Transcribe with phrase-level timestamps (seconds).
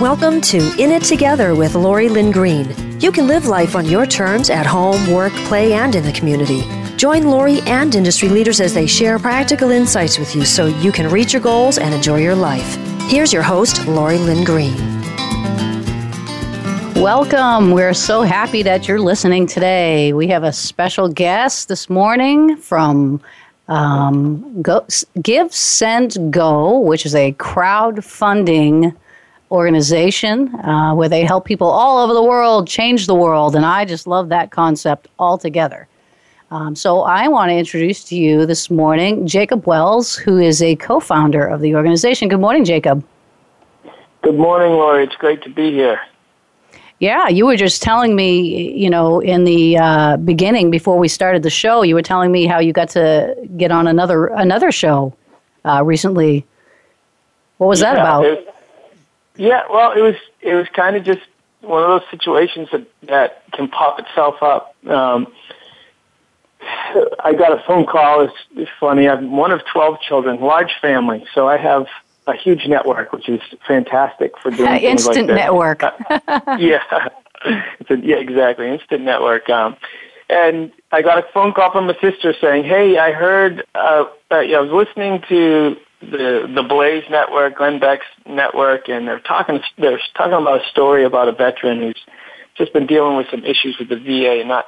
[0.00, 2.98] Welcome to In It Together with Lori Lynn Green.
[2.98, 6.62] You can live life on your terms at home, work, play, and in the community.
[6.96, 11.12] Join Lori and industry leaders as they share practical insights with you so you can
[11.12, 12.76] reach your goals and enjoy your life.
[13.10, 14.74] Here's your host, Lori Lynn Green.
[16.94, 17.72] Welcome.
[17.72, 20.14] We're so happy that you're listening today.
[20.14, 23.20] We have a special guest this morning from
[23.68, 24.86] um, Go,
[25.20, 28.96] Give, Send, Go, which is a crowdfunding
[29.50, 33.56] organization uh, where they help people all over the world change the world.
[33.56, 35.88] And I just love that concept altogether.
[36.52, 40.74] Um, so I want to introduce to you this morning Jacob Wells, who is a
[40.76, 42.28] co founder of the organization.
[42.28, 43.04] Good morning, Jacob.
[44.22, 45.04] Good morning, Lori.
[45.04, 46.00] It's great to be here.
[46.98, 51.42] Yeah, you were just telling me, you know, in the uh, beginning before we started
[51.42, 55.14] the show, you were telling me how you got to get on another another show
[55.64, 56.44] uh, recently.
[57.56, 58.54] What was yeah, that about?
[59.40, 61.22] Yeah, well, it was it was kind of just
[61.62, 64.76] one of those situations that that can pop itself up.
[64.86, 65.32] Um,
[67.24, 68.20] I got a phone call.
[68.20, 69.08] It's, it's funny.
[69.08, 71.86] I'm one of twelve children, large family, so I have
[72.26, 75.80] a huge network, which is fantastic for doing things instant like network.
[76.58, 77.08] yeah,
[77.80, 79.48] it's a, yeah, exactly, instant network.
[79.48, 79.74] Um,
[80.28, 83.64] and I got a phone call from my sister saying, "Hey, I heard.
[83.74, 89.06] Uh, uh, yeah, I was listening to the the Blaze network, Glenn Beck's network, and
[89.06, 92.00] they're talking they're talking about a story about a veteran who's
[92.56, 94.66] just been dealing with some issues with the VA and not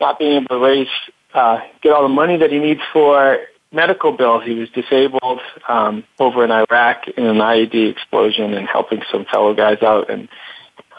[0.00, 0.88] not being able to raise
[1.34, 3.38] uh, get all the money that he needs for
[3.70, 4.44] medical bills.
[4.44, 9.54] He was disabled um, over in Iraq in an IED explosion and helping some fellow
[9.54, 10.28] guys out, and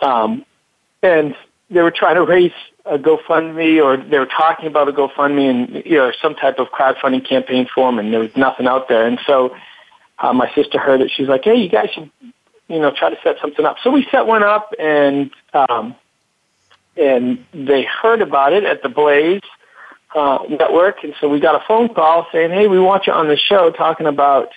[0.01, 0.45] um,
[1.01, 1.35] and
[1.69, 2.51] they were trying to raise
[2.85, 6.67] a GoFundMe or they were talking about a GoFundMe and you know some type of
[6.67, 9.07] crowdfunding campaign for him, and there was nothing out there.
[9.07, 9.55] And so
[10.19, 11.11] uh, my sister heard it.
[11.15, 12.11] She's like, "Hey, you guys should
[12.67, 15.95] you know try to set something up." So we set one up, and um,
[16.97, 19.41] and they heard about it at the Blaze
[20.13, 23.27] uh, network, and so we got a phone call saying, "Hey, we want you on
[23.27, 24.49] the show talking about."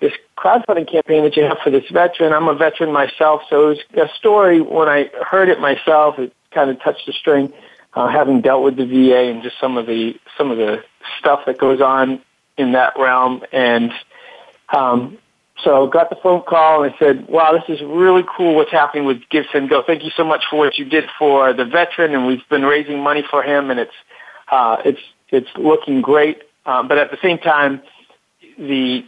[0.00, 2.32] This crowdfunding campaign that you have for this veteran.
[2.32, 4.60] I'm a veteran myself, so it was a story.
[4.60, 7.52] When I heard it myself, it kind of touched a string,
[7.94, 10.82] uh, having dealt with the VA and just some of the some of the
[11.18, 12.20] stuff that goes on
[12.56, 13.42] in that realm.
[13.52, 13.92] And
[14.74, 15.18] um,
[15.62, 18.54] so got the phone call and I said, "Wow, this is really cool.
[18.54, 19.82] What's happening with Give Send Go?
[19.86, 23.00] Thank you so much for what you did for the veteran, and we've been raising
[23.00, 23.94] money for him, and it's
[24.50, 25.00] uh, it's
[25.30, 26.42] it's looking great.
[26.66, 27.82] Um, but at the same time,
[28.58, 29.04] the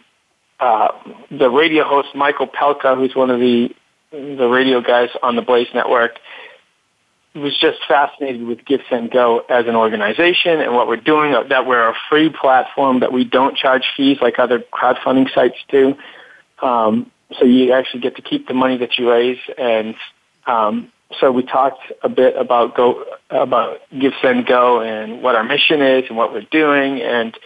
[0.58, 0.88] uh,
[1.30, 3.70] the radio host Michael Pelka, who's one of the
[4.10, 6.18] the radio guys on the Blaze Network,
[7.34, 11.32] was just fascinated with Give Send Go as an organization and what we're doing.
[11.48, 15.94] That we're a free platform that we don't charge fees like other crowdfunding sites do.
[16.60, 19.94] Um, so you actually get to keep the money that you raise, and
[20.46, 25.44] um, so we talked a bit about go about Give Send Go and what our
[25.44, 27.36] mission is and what we're doing, and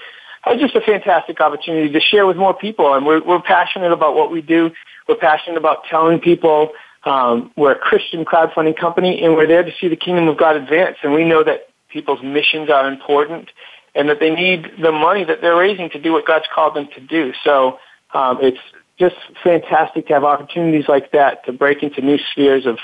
[0.46, 2.94] it was just a fantastic opportunity to share with more people.
[2.94, 4.70] And we're we're passionate about what we do.
[5.08, 6.72] We're passionate about telling people
[7.04, 10.56] um, we're a Christian crowdfunding company, and we're there to see the kingdom of God
[10.56, 10.96] advance.
[11.02, 13.50] And we know that people's missions are important,
[13.94, 16.88] and that they need the money that they're raising to do what God's called them
[16.94, 17.32] to do.
[17.44, 17.78] So
[18.12, 18.58] um, it's
[18.98, 22.78] just fantastic to have opportunities like that to break into new spheres of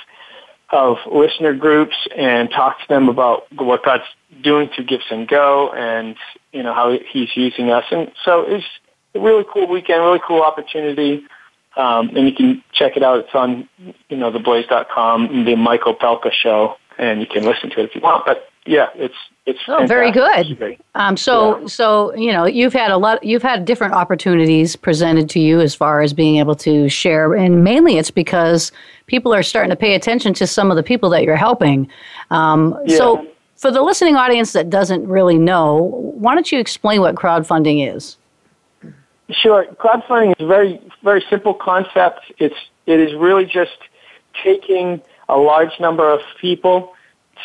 [0.72, 4.04] of listener groups and talk to them about what God's
[4.40, 6.16] doing through Give Send Go and
[6.52, 7.84] you know how He's using us.
[7.90, 8.64] And so it's
[9.14, 11.24] a really cool weekend, really cool opportunity.
[11.76, 13.20] Um, and you can check it out.
[13.20, 13.68] It's on,
[14.08, 18.00] you know, theblaze.com, the Michael Pelka show, and you can listen to it if you
[18.00, 18.26] want.
[18.26, 19.14] But yeah, it's
[19.46, 20.78] it's oh, very good.
[20.94, 21.66] Um, so yeah.
[21.66, 23.22] so you know, you've had a lot.
[23.24, 27.64] You've had different opportunities presented to you as far as being able to share, and
[27.64, 28.70] mainly it's because
[29.06, 31.88] people are starting to pay attention to some of the people that you're helping.
[32.30, 32.96] Um, yeah.
[32.96, 33.26] So
[33.56, 38.16] for the listening audience that doesn't really know, why don't you explain what crowdfunding is?
[39.32, 39.66] Sure.
[39.78, 42.20] Crowdfunding is a very, very simple concept.
[42.38, 42.54] It's,
[42.86, 43.76] it is really just
[44.42, 46.94] taking a large number of people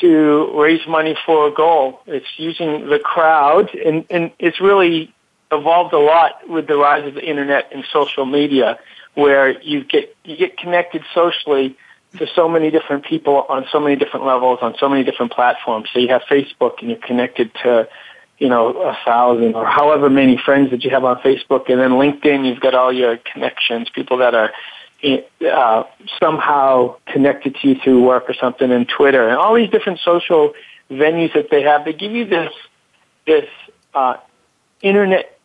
[0.02, 2.02] to raise money for a goal.
[2.06, 5.14] It's using the crowd and, and it's really
[5.52, 8.80] evolved a lot with the rise of the internet and social media
[9.14, 11.78] where you get, you get connected socially
[12.18, 15.90] to so many different people on so many different levels on so many different platforms.
[15.94, 17.88] So you have Facebook and you're connected to
[18.38, 21.92] you know, a thousand or however many friends that you have on Facebook, and then
[21.92, 24.52] LinkedIn, you've got all your connections, people that are
[25.52, 25.84] uh,
[26.20, 30.54] somehow connected to you through work or something, and Twitter, and all these different social
[30.90, 31.86] venues that they have.
[31.86, 32.52] They give you this
[33.26, 33.50] this
[33.94, 34.18] uh,
[34.82, 35.40] internet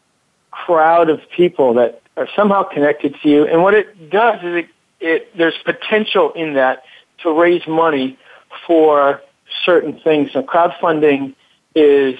[0.50, 4.68] crowd of people that are somehow connected to you, and what it does is it
[5.00, 6.82] it there's potential in that
[7.22, 8.18] to raise money
[8.66, 9.20] for
[9.64, 10.32] certain things.
[10.32, 11.34] So crowdfunding
[11.74, 12.18] is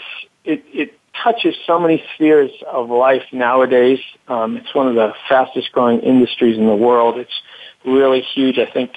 [0.50, 3.99] it, it touches so many spheres of life nowadays.
[4.29, 7.19] Um, it's one of the fastest growing industries in the world.
[7.19, 7.43] It's
[7.85, 8.58] really huge.
[8.58, 8.93] I think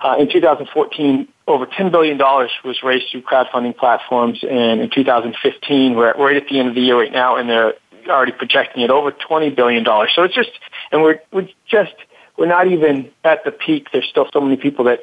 [0.00, 6.14] uh, in 2014, over $10 billion was raised through crowdfunding platforms, and in 2015, we're
[6.14, 7.74] right at the end of the year right now, and they're
[8.08, 9.84] already projecting it over $20 billion.
[9.84, 10.50] So it's just,
[10.90, 11.94] and we're, we're just,
[12.38, 13.88] we're not even at the peak.
[13.92, 15.00] There's still so many people that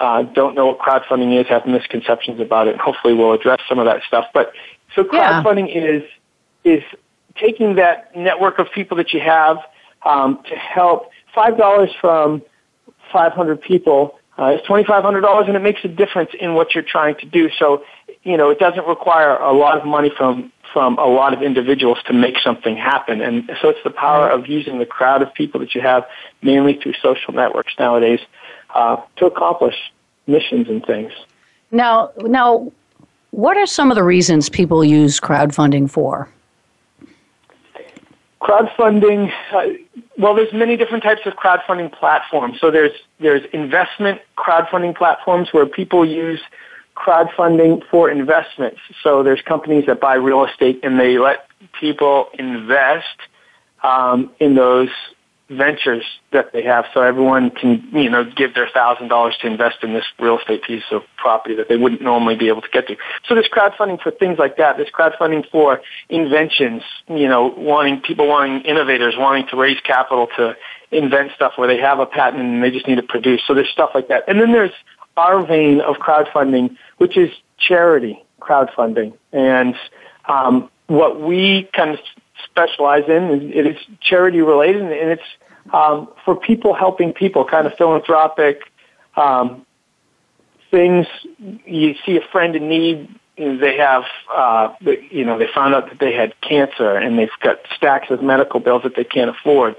[0.00, 2.76] uh, don't know what crowdfunding is, have misconceptions about it.
[2.78, 4.24] Hopefully, we'll address some of that stuff.
[4.32, 4.52] But
[4.94, 5.82] so crowdfunding yeah.
[5.82, 6.02] is
[6.64, 6.82] is
[7.36, 9.58] taking that network of people that you have
[10.02, 11.10] um, to help.
[11.34, 12.42] Five dollars from
[13.12, 17.26] 500 people uh, is $2,500, and it makes a difference in what you're trying to
[17.26, 17.50] do.
[17.58, 17.84] So,
[18.22, 21.98] you know, it doesn't require a lot of money from from a lot of individuals
[22.06, 23.20] to make something happen.
[23.20, 26.04] And so it's the power of using the crowd of people that you have,
[26.42, 28.20] mainly through social networks nowadays,
[28.72, 29.74] uh, to accomplish
[30.28, 31.12] missions and things.
[31.72, 32.70] Now, now,
[33.30, 36.28] what are some of the reasons people use crowdfunding for?
[38.40, 39.66] Crowdfunding, uh,
[40.18, 42.58] well, there's many different types of crowdfunding platforms.
[42.60, 46.40] So there's there's investment crowdfunding platforms where people use
[46.96, 48.80] crowdfunding for investments.
[49.02, 51.46] So there's companies that buy real estate and they let
[51.78, 53.04] people invest
[53.82, 54.90] um, in those
[55.50, 56.86] ventures that they have.
[56.94, 60.62] So everyone can, you know, give their thousand dollars to invest in this real estate
[60.62, 62.96] piece of property that they wouldn't normally be able to get to.
[63.26, 64.76] So there's crowdfunding for things like that.
[64.76, 70.56] There's crowdfunding for inventions, you know, wanting people wanting innovators wanting to raise capital to
[70.92, 73.42] invent stuff where they have a patent and they just need to produce.
[73.46, 74.24] So there's stuff like that.
[74.28, 74.72] And then there's
[75.16, 79.14] our vein of crowdfunding, which is charity crowdfunding.
[79.32, 79.74] And
[80.28, 81.98] um, what we kind of
[82.44, 83.52] specialize in.
[83.54, 85.22] It is charity related, and it's
[85.72, 88.62] um, for people helping people, kind of philanthropic
[89.16, 89.66] um,
[90.70, 91.06] things.
[91.64, 93.08] You see a friend in need.
[93.36, 94.04] They have,
[94.34, 94.74] uh,
[95.10, 98.60] you know, they found out that they had cancer, and they've got stacks of medical
[98.60, 99.76] bills that they can't afford,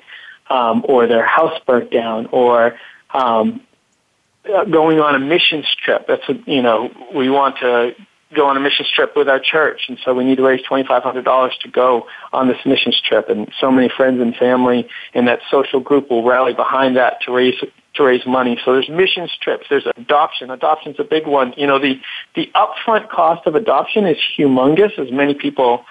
[0.49, 2.75] um, or their house burnt down, or
[3.13, 3.61] um,
[4.43, 6.07] going on a missions trip.
[6.07, 7.95] That's a, you know, we want to
[8.33, 10.87] go on a missions trip with our church, and so we need to raise twenty
[10.87, 13.29] five hundred dollars to go on this missions trip.
[13.29, 17.31] And so many friends and family in that social group will rally behind that to
[17.31, 17.59] raise
[17.95, 18.59] to raise money.
[18.63, 20.49] So there's missions trips, there's adoption.
[20.49, 21.53] Adoption's a big one.
[21.57, 21.99] You know, the
[22.35, 25.85] the upfront cost of adoption is humongous, as many people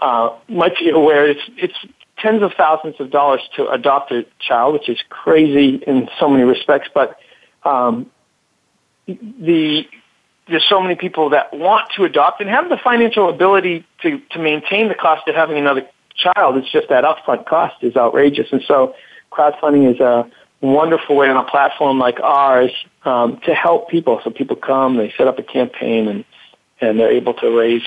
[0.00, 1.28] uh, might be aware.
[1.28, 1.78] It's it's
[2.18, 6.44] tens of thousands of dollars to adopt a child, which is crazy in so many
[6.44, 7.18] respects, but
[7.62, 8.10] um,
[9.06, 9.86] the
[10.48, 14.38] there's so many people that want to adopt and have the financial ability to, to
[14.38, 16.56] maintain the cost of having another child.
[16.56, 18.48] It's just that upfront cost is outrageous.
[18.52, 18.94] And so
[19.32, 22.70] crowdfunding is a wonderful way on a platform like ours
[23.04, 24.20] um, to help people.
[24.24, 26.24] So people come, they set up a campaign, and,
[26.80, 27.82] and they're able to raise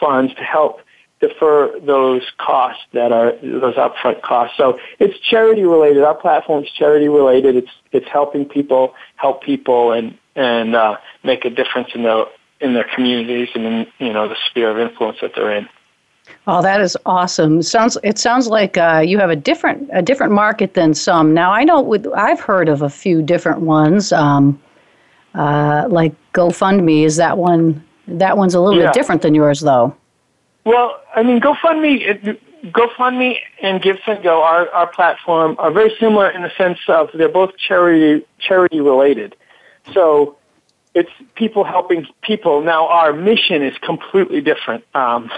[0.00, 0.80] funds to help
[1.20, 4.56] defer those costs that are those upfront costs.
[4.56, 6.02] So it's charity related.
[6.04, 7.56] Our platform is charity related.
[7.56, 12.28] It's it's helping people help people and and uh, make a difference in the
[12.60, 15.68] in their communities and in you know the sphere of influence that they're in.
[16.46, 17.62] Oh, that is awesome!
[17.62, 21.34] Sounds it sounds like uh, you have a different a different market than some.
[21.34, 24.60] Now I know with I've heard of a few different ones, um,
[25.34, 27.04] uh, like GoFundMe.
[27.04, 27.84] Is that one?
[28.06, 28.86] That one's a little yeah.
[28.86, 29.94] bit different than yours, though.
[30.68, 36.50] Well, I mean, GoFundMe, GoFundMe and GiveSendGo, our our platform, are very similar in the
[36.58, 39.34] sense of they're both charity charity related.
[39.94, 40.36] So
[40.94, 42.60] it's people helping people.
[42.60, 44.84] Now our mission is completely different.
[44.94, 45.30] Um,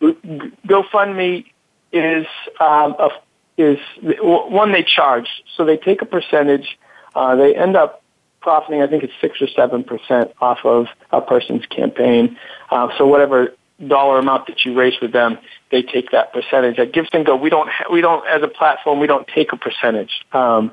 [0.00, 1.44] GoFundMe
[1.92, 2.26] is
[2.58, 3.10] um, a,
[3.58, 6.78] is one they charge, so they take a percentage.
[7.14, 8.02] Uh, they end up
[8.40, 12.38] profiting, I think it's six or seven percent off of a person's campaign.
[12.70, 13.52] Uh, so whatever
[13.88, 15.38] dollar amount that you raise with them,
[15.70, 16.78] they take that percentage.
[16.78, 20.24] At GiveSendGo, we don't ha- we don't as a platform we don't take a percentage.
[20.32, 20.72] Um,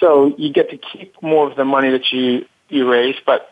[0.00, 3.16] so you get to keep more of the money that you you raise.
[3.24, 3.50] But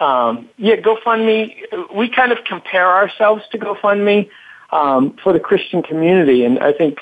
[0.00, 1.54] um, yeah, GoFundMe.
[1.94, 4.28] We kind of compare ourselves to GoFundMe
[4.70, 6.98] um, for the Christian community, and I think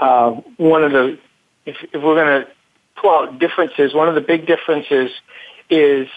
[0.00, 1.18] uh, one of the
[1.66, 2.48] if, if we're going to
[2.96, 5.10] pull out differences, one of the big differences
[5.70, 6.08] is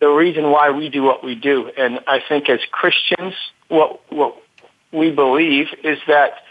[0.00, 1.70] the reason why we do what we do.
[1.76, 3.34] And I think as Christians,
[3.68, 4.36] what what
[4.92, 6.42] we believe is that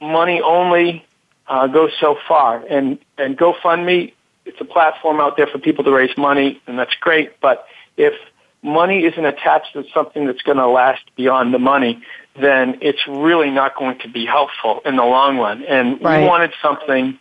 [0.00, 1.04] money only
[1.46, 4.12] uh, goes so far, and and GoFundMe
[4.48, 7.38] it's a platform out there for people to raise money, and that's great.
[7.40, 8.14] But if
[8.62, 12.02] money isn't attached to something that's going to last beyond the money,
[12.40, 15.64] then it's really not going to be helpful in the long run.
[15.64, 16.22] And right.
[16.22, 17.18] we wanted something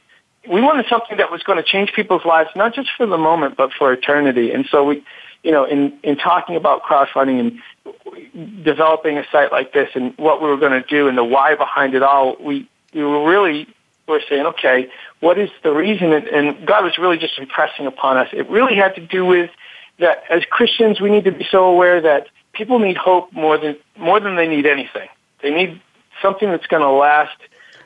[0.49, 3.57] we wanted something that was going to change people's lives, not just for the moment,
[3.57, 4.51] but for eternity.
[4.51, 5.03] And so we,
[5.43, 10.41] you know, in, in talking about crowdfunding and developing a site like this and what
[10.41, 13.67] we were going to do and the why behind it all, we, we were really
[14.07, 14.89] were saying, okay,
[15.19, 16.13] what is the reason?
[16.13, 18.29] And, and God was really just impressing upon us.
[18.31, 19.51] It really had to do with
[19.99, 23.75] that as Christians, we need to be so aware that people need hope more than
[23.97, 25.09] more than they need anything.
[25.41, 25.81] They need
[26.21, 27.37] something that's going to last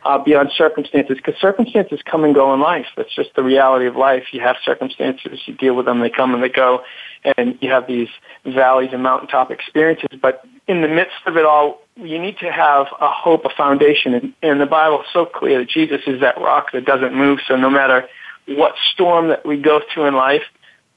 [0.03, 2.87] uh, beyond circumstances because circumstances come and go in life.
[2.97, 4.25] That's just the reality of life.
[4.31, 6.83] You have circumstances, you deal with them, they come and they go,
[7.23, 8.09] and you have these
[8.45, 10.09] valleys and mountaintop experiences.
[10.21, 14.13] But in the midst of it all, you need to have a hope, a foundation.
[14.13, 17.39] And, and the Bible is so clear that Jesus is that rock that doesn't move.
[17.47, 18.07] So no matter
[18.47, 20.43] what storm that we go through in life,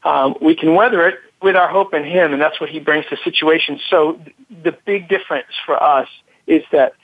[0.05, 3.05] um, we can weather it with our hope in Him, and that's what He brings
[3.07, 3.83] to situations.
[3.91, 4.19] So
[4.63, 6.09] the big difference for us
[6.47, 6.95] is that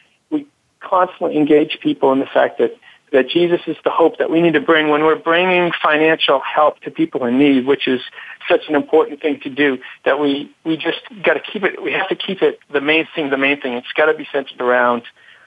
[0.80, 2.76] constantly engage people in the fact that
[3.12, 6.80] that Jesus is the hope that we need to bring when we're bringing financial help
[6.82, 8.00] to people in need, which is
[8.48, 9.78] such an important thing to do.
[10.04, 11.82] That we we just got to keep it.
[11.82, 13.30] We have to keep it the main thing.
[13.30, 13.74] The main thing.
[13.74, 15.02] It's got to be centered around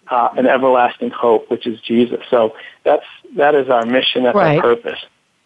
[0.10, 2.20] uh, an everlasting hope, which is Jesus.
[2.30, 3.06] So that's
[3.38, 4.24] that is our mission.
[4.24, 4.58] That's right.
[4.58, 5.00] our purpose.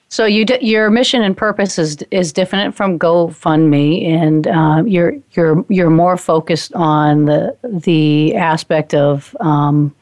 [0.09, 5.15] So you d- your mission and purpose is is different from GoFundMe, and uh, you're
[5.31, 9.93] you're you're more focused on the the aspect of um,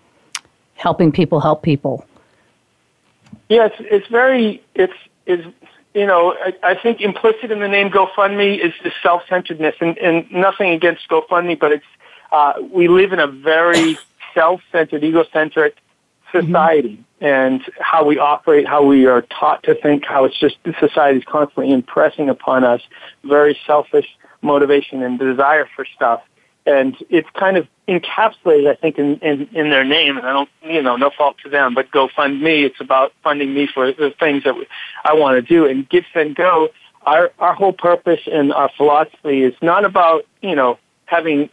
[0.76, 2.06] helping people help people.
[3.50, 4.94] Yes, it's, it's very it's
[5.26, 5.44] is
[5.96, 9.98] you know I, I think implicit in the name GoFundMe is the self centeredness, and,
[9.98, 11.86] and nothing against GoFundMe, but it's
[12.32, 13.98] uh, we live in a very
[14.36, 15.78] self centered, egocentric
[16.32, 17.26] society mm-hmm.
[17.26, 21.26] and how we operate, how we are taught to think, how it's just society is
[21.26, 22.82] constantly impressing upon us
[23.24, 24.08] very selfish
[24.42, 26.22] motivation and desire for stuff.
[26.68, 30.18] And it's kind of encapsulated, I think, in, in, in their name.
[30.18, 33.14] And I don't, you know, no fault to them, but Go Fund Me, it's about
[33.24, 34.56] funding me for the things that
[35.04, 35.68] I want to do.
[35.68, 36.70] And Give, Send, Go,
[37.04, 41.50] our, our whole purpose and our philosophy is not about, you know, having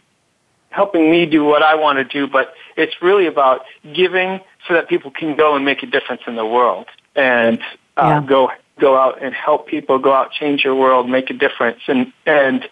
[0.73, 3.61] helping me do what I want to do, but it's really about
[3.93, 7.59] giving so that people can go and make a difference in the world and
[7.95, 8.25] uh, yeah.
[8.27, 8.49] go
[8.79, 12.67] go out and help people, go out, change your world, make a difference, and and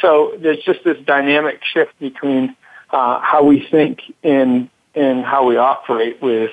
[0.00, 2.56] so there's just this dynamic shift between
[2.90, 6.52] uh, how we think and and how we operate with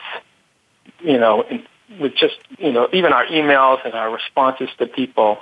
[0.99, 1.45] you know
[1.99, 5.37] with just you know even our emails and our responses to people.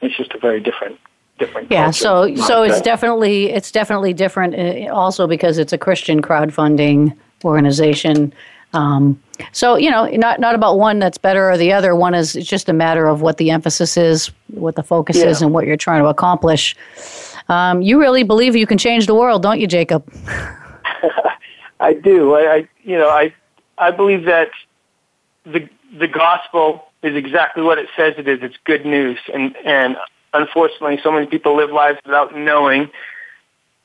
[0.00, 0.98] It's just a very different
[1.38, 1.70] different.
[1.70, 4.54] Yeah, so so it's definitely it's definitely different.
[4.54, 8.32] Uh, also because it's a Christian crowdfunding organization.
[8.72, 9.20] Um,
[9.52, 11.94] so you know, not not about one that's better or the other.
[11.94, 15.26] One is it's just a matter of what the emphasis is, what the focus yeah.
[15.26, 16.74] is, and what you're trying to accomplish.
[17.48, 20.04] Um, you really believe you can change the world, don't you, Jacob?
[21.80, 22.34] I do.
[22.34, 23.34] I, I you know I
[23.78, 24.50] I believe that
[25.44, 28.40] the the gospel is exactly what it says it is.
[28.42, 29.96] It's good news, and and
[30.40, 32.90] unfortunately, so many people live lives without knowing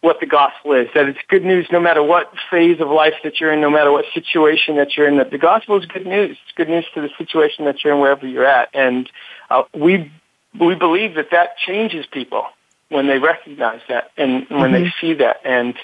[0.02, 0.88] what the gospel is.
[0.94, 3.92] That it's good news no matter what phase of life that you're in, no matter
[3.92, 5.18] what situation that you're in.
[5.18, 6.38] That the gospel is good news.
[6.44, 8.70] It's good news to the situation that you're in wherever you're at.
[8.74, 9.10] And
[9.50, 10.12] uh, we
[10.60, 12.46] we believe that that changes people
[12.90, 14.84] when they recognize that and when mm-hmm.
[14.84, 15.38] they see that.
[15.46, 15.76] And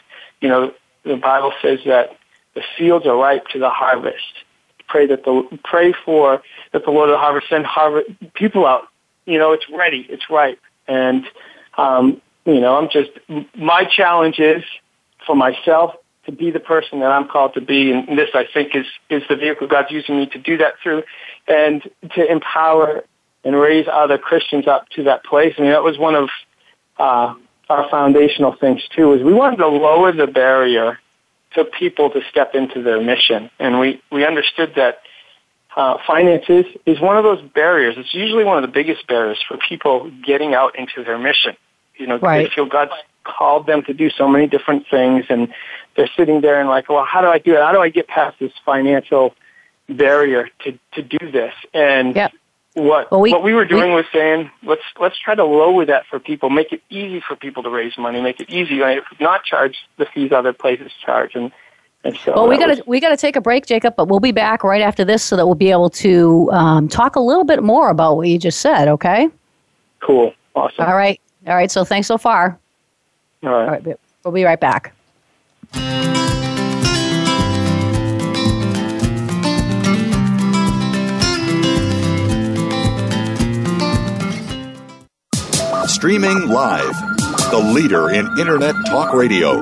[0.42, 2.18] you know, the Bible says that
[2.54, 4.44] the fields are ripe to the harvest.
[4.88, 6.42] Pray that the pray for
[6.74, 8.88] that the Lord of the harvest send harvest people out
[9.27, 10.60] you know, it's ready, it's ripe.
[10.88, 11.25] And,
[11.77, 13.12] um, you know, I'm just,
[13.55, 14.63] my challenge is
[15.25, 15.93] for myself
[16.25, 17.91] to be the person that I'm called to be.
[17.91, 21.03] And this, I think, is, is the vehicle God's using me to do that through
[21.48, 21.84] and
[22.15, 23.03] to empower
[23.43, 25.53] and raise other Christians up to that place.
[25.57, 26.29] I mean, that was one of,
[26.98, 27.36] uh,
[27.69, 31.00] our foundational things too, is we wanted to lower the barrier
[31.55, 33.50] to people to step into their mission.
[33.60, 35.00] And we, we understood that
[35.77, 37.93] uh, finances is one of those barriers.
[37.98, 41.55] It's usually one of the biggest barriers for people getting out into their mission.
[41.98, 42.50] You know, right.
[42.50, 42.93] they feel God's
[43.24, 45.53] called them to do so many different things, and
[45.96, 47.62] they're sitting there and like, well, how do I do it?
[47.62, 49.36] How do I get past this financial
[49.88, 51.53] barrier to to do this?
[51.75, 52.15] And
[52.74, 55.86] what well, we, what we were doing we, was saying, let's let's try to lower
[55.86, 58.81] that for people, make it easy for people to raise money, make it easy,
[59.19, 61.51] not charge the fees other places charge, and
[62.16, 64.32] so well, we got to we got to take a break, Jacob, but we'll be
[64.32, 67.64] back right after this so that we'll be able to um, talk a little bit
[67.64, 68.88] more about what you just said.
[68.88, 69.30] Okay.
[70.00, 70.34] Cool.
[70.56, 70.86] Awesome.
[70.86, 71.20] All right.
[71.48, 71.72] All right.
[71.72, 72.60] So thanks so far.
[73.44, 73.66] All right.
[73.66, 74.00] All right.
[74.24, 74.94] We'll be right back.
[85.88, 86.94] Streaming live,
[87.50, 89.62] the leader in Internet Talk Radio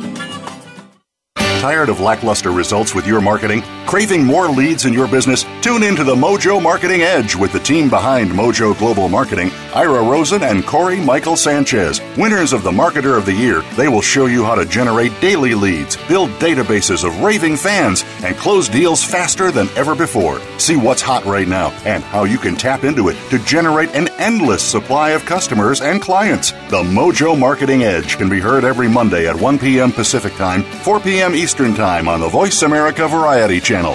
[1.61, 3.61] Tired of lackluster results with your marketing?
[3.85, 5.45] Craving more leads in your business?
[5.61, 10.01] Tune in to the Mojo Marketing Edge with the team behind Mojo Global Marketing, Ira
[10.01, 12.01] Rosen and Corey Michael Sanchez.
[12.17, 15.53] Winners of the Marketer of the Year, they will show you how to generate daily
[15.53, 20.41] leads, build databases of raving fans, and close deals faster than ever before.
[20.57, 24.07] See what's hot right now and how you can tap into it to generate an
[24.17, 26.53] endless supply of customers and clients.
[26.71, 29.91] The Mojo Marketing Edge can be heard every Monday at 1 p.m.
[29.91, 31.35] Pacific Time, 4 p.m.
[31.35, 33.93] Eastern Eastern Time on the Voice America Variety Channel.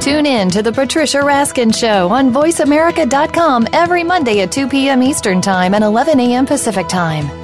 [0.00, 5.02] Tune in to the Patricia Raskin Show on VoiceAmerica.com every Monday at 2 p.m.
[5.02, 6.46] Eastern Time and 11 a.m.
[6.46, 7.43] Pacific Time.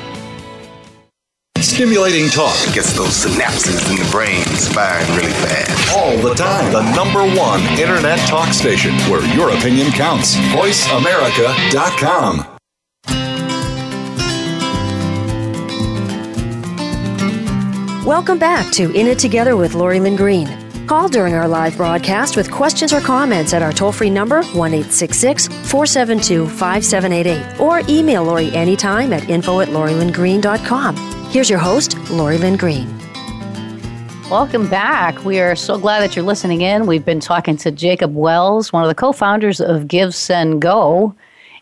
[1.61, 5.95] Stimulating talk gets those synapses in the brain firing really fast.
[5.95, 6.73] All the time.
[6.73, 10.35] The number one internet talk station where your opinion counts.
[10.35, 12.57] VoiceAmerica.com.
[18.05, 20.47] Welcome back to In It Together with Lori Lynn Green.
[20.87, 24.83] Call during our live broadcast with questions or comments at our toll free number, 1
[24.83, 31.10] 472 5788, or email Lori anytime at info at lorilynngreen.com.
[31.31, 32.93] Here's your host, Lori Lynn Green.
[34.29, 35.23] Welcome back.
[35.23, 36.87] We are so glad that you're listening in.
[36.87, 41.15] We've been talking to Jacob Wells, one of the co founders of Give, Send, Go.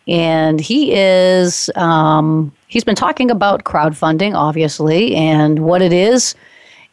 [0.07, 6.33] And he is, um, he's been talking about crowdfunding, obviously, and what it is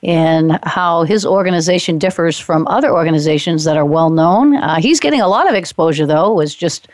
[0.03, 4.55] and how his organization differs from other organizations that are well known.
[4.55, 6.89] Uh, he's getting a lot of exposure, though, was just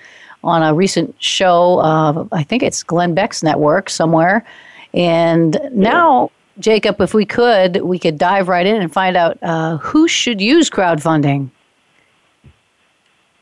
[0.44, 4.44] on a recent show, I think it's Glenn Beck's network somewhere,
[4.94, 9.78] and now, Jacob, if we could, we could dive right in and find out uh,
[9.78, 11.50] who should use crowdfunding.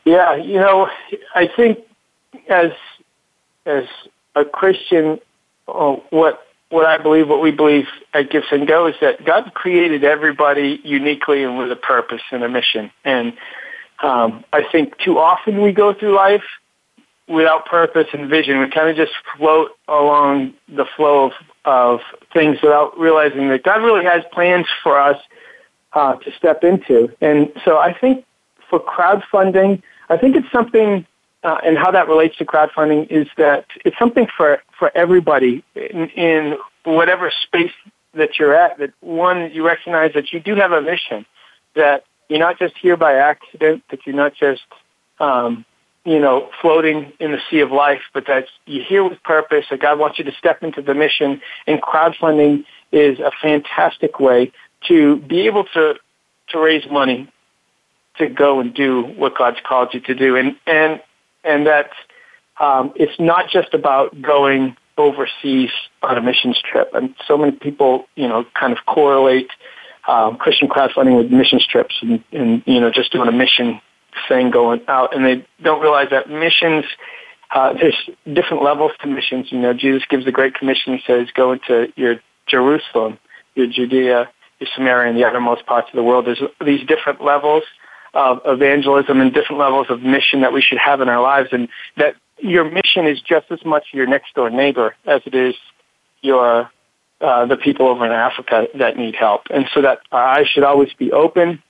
[0.05, 0.89] Yeah, you know,
[1.35, 1.79] I think
[2.49, 2.71] as
[3.65, 3.85] as
[4.35, 5.19] a Christian,
[5.67, 9.53] uh, what what I believe, what we believe at Give Send Go is that God
[9.53, 12.89] created everybody uniquely and with a purpose and a mission.
[13.03, 13.33] And
[14.01, 16.43] um, I think too often we go through life
[17.27, 18.59] without purpose and vision.
[18.59, 21.31] We kind of just float along the flow of,
[21.65, 21.99] of
[22.33, 25.17] things without realizing that God really has plans for us
[25.93, 27.09] uh, to step into.
[27.21, 28.25] And so I think
[28.69, 31.05] for crowdfunding, I think it's something,
[31.43, 36.09] uh, and how that relates to crowdfunding is that it's something for, for everybody in,
[36.09, 37.71] in whatever space
[38.13, 38.77] that you're at.
[38.79, 41.25] That one, you recognize that you do have a mission,
[41.75, 44.61] that you're not just here by accident, that you're not just
[45.19, 45.65] um,
[46.03, 49.79] you know, floating in the sea of life, but that you're here with purpose, that
[49.79, 54.51] God wants you to step into the mission, and crowdfunding is a fantastic way
[54.87, 55.95] to be able to,
[56.49, 57.31] to raise money
[58.17, 60.35] to go and do what God's called you to do.
[60.35, 61.01] And, and,
[61.43, 61.91] and that,
[62.59, 65.69] um, it's not just about going overseas
[66.01, 66.89] on a missions trip.
[66.93, 69.49] And so many people, you know, kind of correlate,
[70.07, 73.79] um, Christian crowdfunding with missions trips and, and, you know, just doing a mission
[74.27, 76.85] thing going out, and they don't realize that missions.
[77.53, 79.51] Uh, there's different levels to missions.
[79.51, 80.97] You know, Jesus gives the Great Commission.
[80.97, 83.17] He says, "Go into your Jerusalem,
[83.55, 87.63] your Judea, your Samaria, and the uttermost parts of the world." There's these different levels
[88.13, 91.67] of evangelism and different levels of mission that we should have in our lives, and
[91.97, 95.55] that your mission is just as much your next door neighbor as it is
[96.21, 96.69] your
[97.21, 99.43] uh, the people over in Africa that need help.
[99.49, 101.61] And so that our eyes should always be open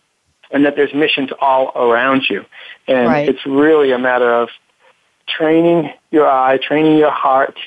[0.54, 2.46] and that there's missions all around you.
[2.88, 3.30] And right.
[3.30, 4.50] it's really a matter of
[5.28, 7.58] training your eye, training your heart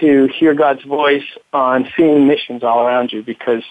[0.00, 3.64] to hear God's voice on seeing missions all around you because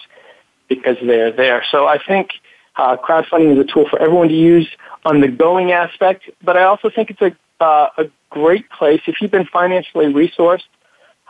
[0.68, 1.64] because they're there.
[1.70, 2.30] So I think
[2.76, 4.68] uh, crowdfunding is a tool for everyone to use
[5.04, 9.20] on the going aspect, but I also think it's a uh, a great place if
[9.20, 10.68] you've been financially resourced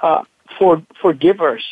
[0.02, 0.24] uh,
[0.58, 1.64] for for givers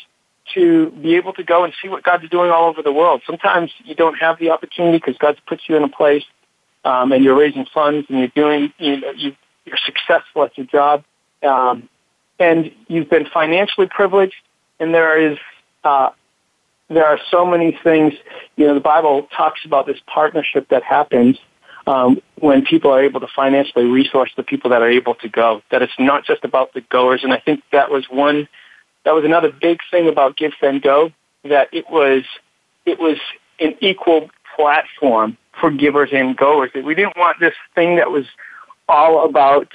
[0.54, 3.22] to be able to go and see what God's doing all over the world.
[3.26, 6.24] Sometimes you don't have the opportunity because God's put you in a place
[6.84, 10.66] um, and you're raising funds and you're doing, you know, you, you're successful at your
[10.66, 11.04] job,
[11.42, 11.88] um,
[12.38, 14.36] and you've been financially privileged,
[14.78, 15.38] and there is
[15.84, 16.10] uh,
[16.88, 18.14] there are so many things.
[18.56, 21.38] You know, the Bible talks about this partnership that happens
[21.86, 25.62] um, when people are able to financially resource the people that are able to go.
[25.70, 28.48] That it's not just about the goers, and I think that was one.
[29.06, 31.12] That was another big thing about Give Send Go.
[31.44, 32.24] That it was
[32.86, 33.18] it was
[33.60, 36.72] an equal platform for givers and goers.
[36.74, 38.24] We didn't want this thing that was
[38.88, 39.68] all about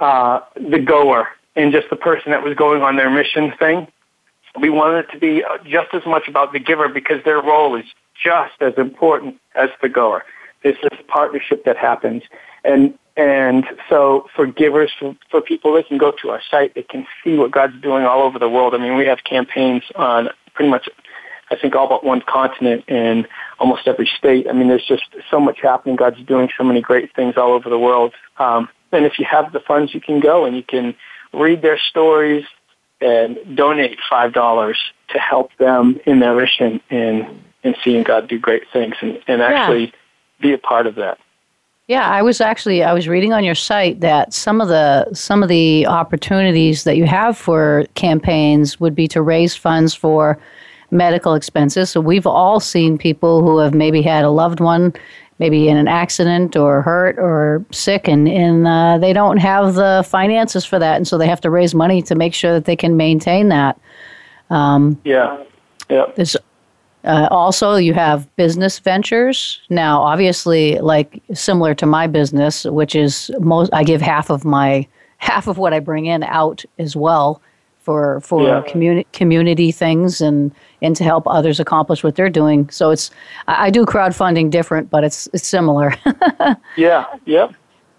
[0.00, 3.88] uh, the goer and just the person that was going on their mission thing.
[4.58, 7.84] We wanted it to be just as much about the giver because their role is
[8.24, 10.24] just as important as the goer.
[10.62, 12.22] It's this partnership that happens.
[12.64, 16.74] And and so for givers, for, for people, they can go to our site.
[16.74, 18.74] They can see what God's doing all over the world.
[18.74, 20.88] I mean, we have campaigns on pretty much,
[21.50, 23.26] I think, all but one continent in
[23.58, 24.46] almost every state.
[24.48, 25.96] I mean, there's just so much happening.
[25.96, 28.12] God's doing so many great things all over the world.
[28.38, 30.94] Um, and if you have the funds, you can go and you can
[31.32, 32.44] read their stories
[33.00, 38.38] and donate five dollars to help them in their mission and, and seeing God do
[38.38, 39.90] great things and, and actually yeah.
[40.40, 41.18] be a part of that.
[41.88, 45.42] Yeah, I was actually I was reading on your site that some of the some
[45.42, 50.38] of the opportunities that you have for campaigns would be to raise funds for
[50.90, 51.90] medical expenses.
[51.90, 54.94] So we've all seen people who have maybe had a loved one
[55.38, 60.02] maybe in an accident or hurt or sick and, and uh, they don't have the
[60.08, 60.96] finances for that.
[60.96, 63.78] And so they have to raise money to make sure that they can maintain that.
[64.48, 65.44] Um, yeah
[65.88, 66.06] yeah.
[66.14, 66.36] There's
[67.04, 73.30] uh, also you have business ventures now obviously like similar to my business which is
[73.40, 74.86] most i give half of my
[75.18, 77.40] half of what i bring in out as well
[77.86, 78.62] for for yeah.
[78.66, 82.68] community community things and and to help others accomplish what they're doing.
[82.68, 83.12] So it's
[83.46, 85.94] I, I do crowdfunding different, but it's it's similar.
[86.76, 87.06] yeah.
[87.26, 87.54] Yep.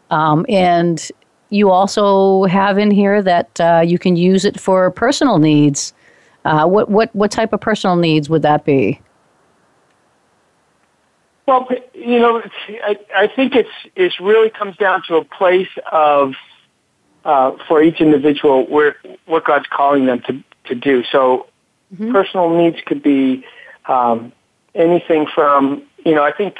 [0.10, 1.10] Um, and
[1.49, 5.93] you also have in here that uh, you can use it for personal needs.
[6.47, 9.01] Uh, what what what type of personal needs would that be?
[11.45, 12.41] Well, you know,
[12.86, 16.36] I, I think it's it really comes down to a place of
[17.25, 21.03] uh, for each individual where what God's calling them to to do.
[21.12, 21.47] So,
[21.93, 22.13] mm-hmm.
[22.13, 23.43] personal needs could be
[23.89, 24.31] um,
[24.73, 26.23] anything from you know.
[26.23, 26.60] I think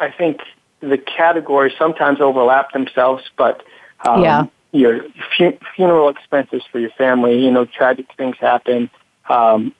[0.00, 0.40] I think
[0.80, 3.62] the categories sometimes overlap themselves, but
[4.06, 4.44] um, yeah.
[4.72, 5.06] your
[5.38, 7.42] fu- funeral expenses for your family.
[7.42, 8.90] You know, tragic things happen.
[9.28, 9.74] Um,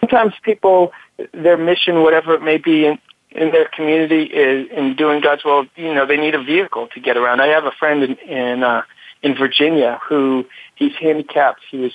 [0.00, 0.92] sometimes people,
[1.32, 2.98] their mission, whatever it may be, in,
[3.30, 5.66] in their community is in doing God's will.
[5.76, 7.40] You know, they need a vehicle to get around.
[7.40, 8.82] I have a friend in, in uh,
[9.22, 11.60] in Virginia who he's handicapped.
[11.70, 11.92] He was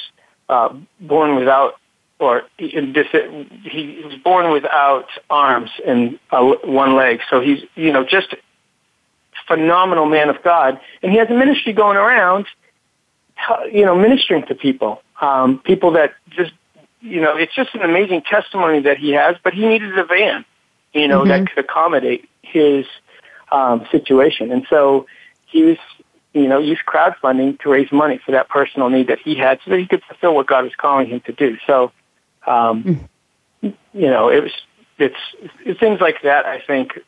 [0.49, 1.80] uh, born without,
[2.19, 7.19] or he, was born without arms and one leg.
[7.30, 8.36] So he's, you know, just
[9.47, 12.45] phenomenal man of God, and he has a ministry going around,
[13.71, 16.54] you know, ministering to people, um, people that just,
[17.01, 19.36] you know, it's just an amazing testimony that he has.
[19.43, 20.45] But he needed a van,
[20.93, 21.30] you know, mm-hmm.
[21.30, 22.86] that could accommodate his
[23.51, 25.06] um, situation, and so
[25.45, 25.78] he was
[26.36, 29.71] you know, use crowdfunding to raise money for that personal need that he had so
[29.71, 31.58] that he could fulfill what God was calling him to do.
[31.65, 31.93] So,
[32.45, 33.10] um,
[33.63, 33.73] mm.
[33.93, 34.51] you know, it was,
[34.97, 35.15] it's,
[35.65, 36.99] it's things like that, I think,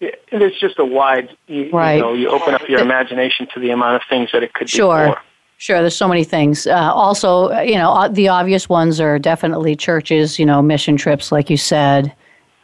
[0.00, 1.94] it, it's just a wide, you, right.
[1.94, 4.68] you know, you open up your imagination to the amount of things that it could
[4.68, 5.06] sure.
[5.06, 5.22] be for.
[5.58, 6.66] Sure, there's so many things.
[6.66, 11.32] Uh, also, you know, uh, the obvious ones are definitely churches, you know, mission trips,
[11.32, 12.12] like you said.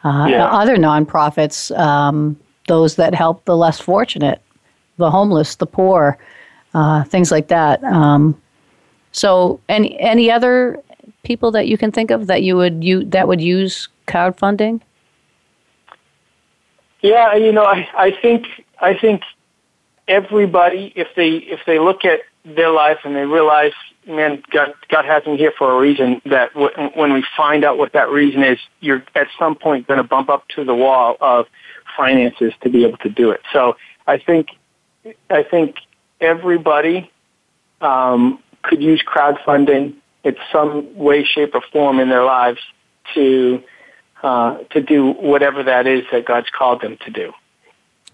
[0.04, 0.46] Uh, yeah.
[0.46, 4.42] Other nonprofits, um, those that help the less fortunate
[5.00, 6.16] the homeless, the poor,
[6.74, 7.82] uh, things like that.
[7.82, 8.40] Um,
[9.10, 10.80] so, any any other
[11.24, 14.80] people that you can think of that you would you that would use crowdfunding?
[17.00, 18.46] Yeah, you know, I, I think
[18.80, 19.22] I think
[20.06, 23.72] everybody, if they if they look at their life and they realize,
[24.06, 26.22] man, God God has me here for a reason.
[26.26, 29.98] That w- when we find out what that reason is, you're at some point going
[29.98, 31.46] to bump up to the wall of
[31.96, 33.40] finances to be able to do it.
[33.52, 33.76] So
[34.06, 34.48] I think
[35.28, 35.76] I think
[36.20, 37.10] everybody
[37.80, 42.60] um, could use crowdfunding in some way, shape, or form in their lives
[43.14, 43.62] to
[44.22, 47.32] uh, to do whatever that is that God's called them to do.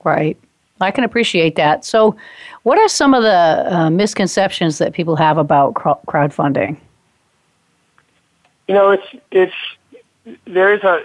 [0.04, 0.38] Right.
[0.80, 1.84] I can appreciate that.
[1.84, 2.16] So,
[2.64, 6.76] what are some of the uh, misconceptions that people have about crowdfunding?
[8.68, 9.54] You know, it's it's
[10.46, 11.00] there is a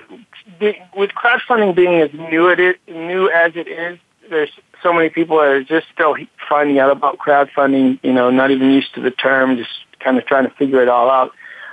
[0.95, 3.99] with crowdfunding being as new it is, new as it is.
[4.29, 6.15] There's so many people that are just still
[6.49, 10.25] finding out about crowdfunding, you know, not even used to the term, just kind of
[10.25, 11.31] trying to figure it all out.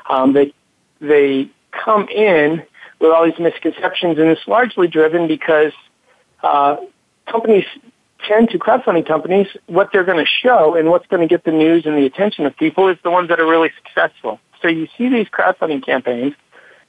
[0.09, 0.53] Um, they
[1.01, 2.63] they come in
[3.01, 5.73] with all these misconceptions, and it's largely driven because
[6.43, 6.77] uh,
[7.31, 7.65] companies
[8.27, 11.53] tend to crowdfunding companies what they're going to show and what's going to get the
[11.53, 14.41] news and the attention of people is the ones that are really successful.
[14.61, 16.35] So you see these crowdfunding campaigns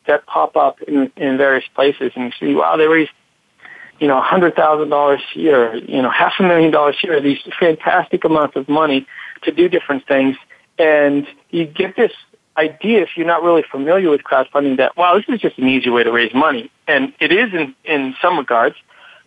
[0.08, 3.12] that pop up in, in various places, and you see, wow, they raised
[4.00, 8.24] you know, $100,000 a year, you know, half a million dollars a year, these fantastic
[8.24, 9.06] amounts of money
[9.44, 10.38] to do different things.
[10.78, 12.12] And you get this
[12.58, 15.90] idea, if you're not really familiar with crowdfunding, that, wow, this is just an easy
[15.90, 16.72] way to raise money.
[16.88, 18.76] And it is in, in some regards,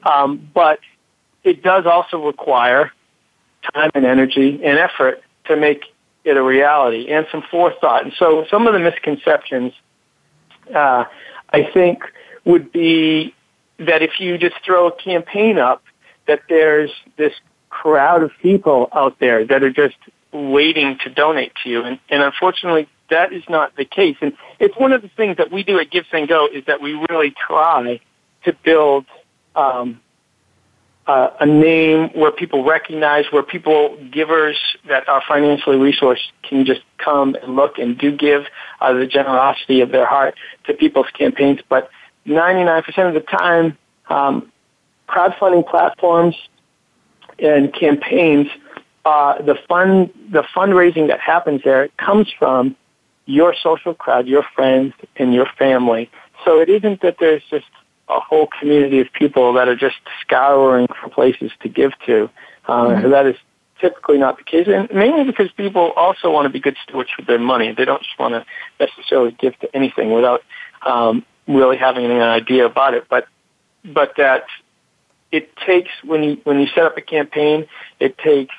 [0.05, 0.81] um, but
[1.45, 2.93] it does also require
[3.75, 5.85] time and energy and effort to make
[6.25, 8.05] it a reality and some forethought.
[8.05, 9.73] And so some of the misconceptions,
[10.75, 11.05] uh,
[11.51, 12.05] I think,
[12.45, 13.35] would be
[13.79, 15.83] that if you just throw a campaign up,
[16.27, 17.33] that there's this
[17.71, 19.97] crowd of people out there that are just
[20.33, 21.83] waiting to donate to you.
[21.83, 24.17] And, and unfortunately, that is not the case.
[24.21, 26.81] And it's one of the things that we do at Give Send Go is that
[26.81, 28.01] we really try
[28.45, 29.05] to build
[29.55, 30.01] um,
[31.13, 34.57] uh, a name where people recognize, where people, givers
[34.89, 38.45] that are financially resourced can just come and look and do give
[38.81, 41.61] out of the generosity of their heart to people's campaigns.
[41.69, 41.91] But
[42.27, 43.77] 99% of the time,
[44.09, 44.51] um,
[45.07, 46.35] crowdfunding platforms
[47.39, 48.47] and campaigns,
[49.05, 52.75] uh, the fund, the fundraising that happens there comes from
[53.27, 56.11] your social crowd, your friends, and your family.
[56.47, 57.67] So it isn't that there's just
[58.17, 62.31] a whole community of people that are just scouring for places to give to.
[62.67, 63.11] Uh, mm-hmm.
[63.11, 63.37] That is
[63.81, 67.27] typically not the case, and mainly because people also want to be good stewards with
[67.27, 67.75] their money.
[67.77, 68.47] They don't just want to
[68.79, 70.43] necessarily give to anything without
[70.87, 73.07] um, really having an idea about it.
[73.09, 73.27] But
[73.85, 74.45] but that
[75.33, 77.67] it takes when you when you set up a campaign,
[77.99, 78.55] it takes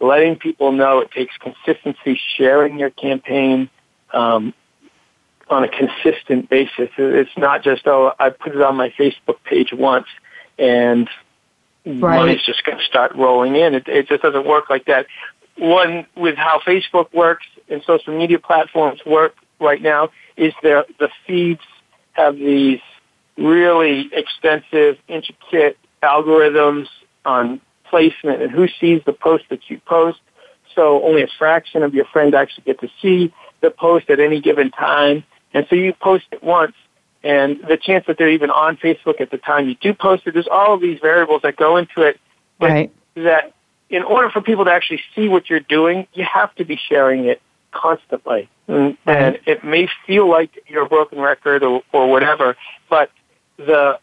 [0.00, 1.00] letting people know.
[1.00, 3.68] It takes consistency, sharing your campaign
[4.12, 4.54] um,
[5.50, 6.90] on a consistent basis.
[6.96, 10.06] It's not just oh, I put it on my Facebook page once
[10.58, 11.08] and
[11.84, 12.18] right.
[12.18, 13.74] money's just going to start rolling in.
[13.74, 15.06] It, it just doesn't work like that.
[15.56, 21.08] One with how Facebook works and social media platforms work right now is there the
[21.26, 21.60] feeds
[22.12, 22.80] have these
[23.36, 26.86] really extensive, intricate algorithms
[27.24, 30.20] on placement and who sees the post that you post.
[30.74, 34.40] So only a fraction of your friends actually get to see the post at any
[34.40, 35.24] given time.
[35.54, 36.74] And so you post it once
[37.22, 40.34] and the chance that they're even on Facebook at the time you do post it,
[40.34, 42.20] there's all of these variables that go into it.
[42.60, 42.92] Right.
[43.16, 43.52] That
[43.90, 47.24] in order for people to actually see what you're doing, you have to be sharing
[47.24, 47.40] it
[47.72, 48.48] constantly.
[48.68, 52.56] And, and it may feel like you're a broken record or, or whatever,
[52.88, 53.10] but
[53.56, 53.98] the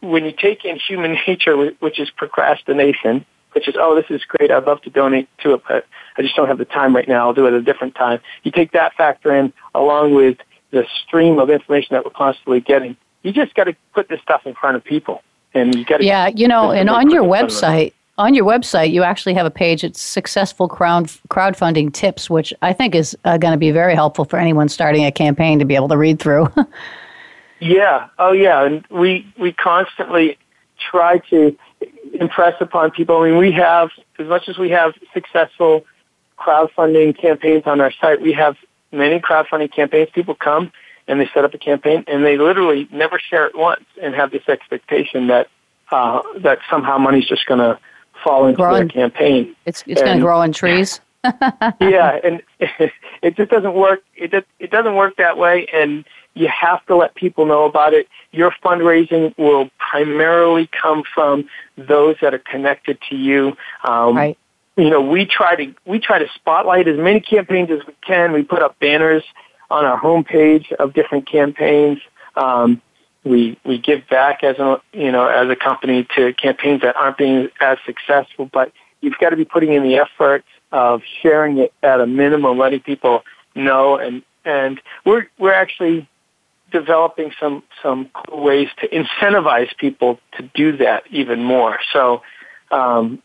[0.00, 4.50] when you take in human nature, which is procrastination, which is, oh, this is great,
[4.50, 5.86] I'd love to donate to it, but
[6.18, 8.20] I just don't have the time right now, I'll do it at a different time.
[8.42, 10.38] You take that factor in along with
[10.74, 12.96] the stream of information that we're constantly getting.
[13.22, 15.22] You just got to put this stuff in front of people.
[15.54, 19.02] And you got to Yeah, you know, and on your website, on your website, you
[19.02, 19.84] actually have a page.
[19.84, 24.24] It's successful crowd crowdfunding tips, which I think is uh, going to be very helpful
[24.24, 26.52] for anyone starting a campaign to be able to read through.
[27.60, 28.08] Yeah.
[28.18, 28.64] Oh, yeah.
[28.64, 30.36] And we we constantly
[30.90, 31.56] try to
[32.12, 33.16] impress upon people.
[33.16, 35.86] I mean, we have as much as we have successful
[36.38, 38.20] crowdfunding campaigns on our site.
[38.20, 38.56] We have
[38.94, 40.08] many crowdfunding campaigns.
[40.14, 40.72] People come
[41.06, 44.30] and they set up a campaign and they literally never share it once and have
[44.30, 45.48] this expectation that
[45.90, 47.78] uh, that somehow money's just going to
[48.22, 49.54] fall into grow their campaign.
[49.66, 51.00] It's it's going to grow on trees.
[51.80, 52.42] yeah, and
[53.22, 54.02] it just doesn't work.
[54.14, 56.04] It it doesn't work that way, and
[56.34, 58.08] you have to let people know about it.
[58.32, 63.56] Your fundraising will primarily come from those that are connected to you.
[63.84, 64.38] Um, right.
[64.76, 68.32] You know, we try to we try to spotlight as many campaigns as we can.
[68.32, 69.22] We put up banners
[69.70, 71.98] on our homepage of different campaigns.
[72.36, 72.82] Um,
[73.24, 77.18] we we give back as a you know as a company to campaigns that aren't
[77.18, 81.72] being as successful, but you've got to be putting in the effort of sharing it
[81.82, 83.22] at a minimum, letting people
[83.54, 86.08] know and and we're we're actually
[86.72, 91.78] developing some some cool ways to incentivize people to do that even more.
[91.92, 92.22] So,
[92.70, 93.22] um,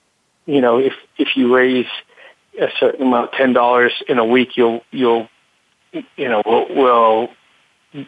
[0.50, 1.86] you know, if if you raise
[2.60, 5.30] a certain amount, ten dollars in a week, you'll you'll
[5.94, 7.30] you know will will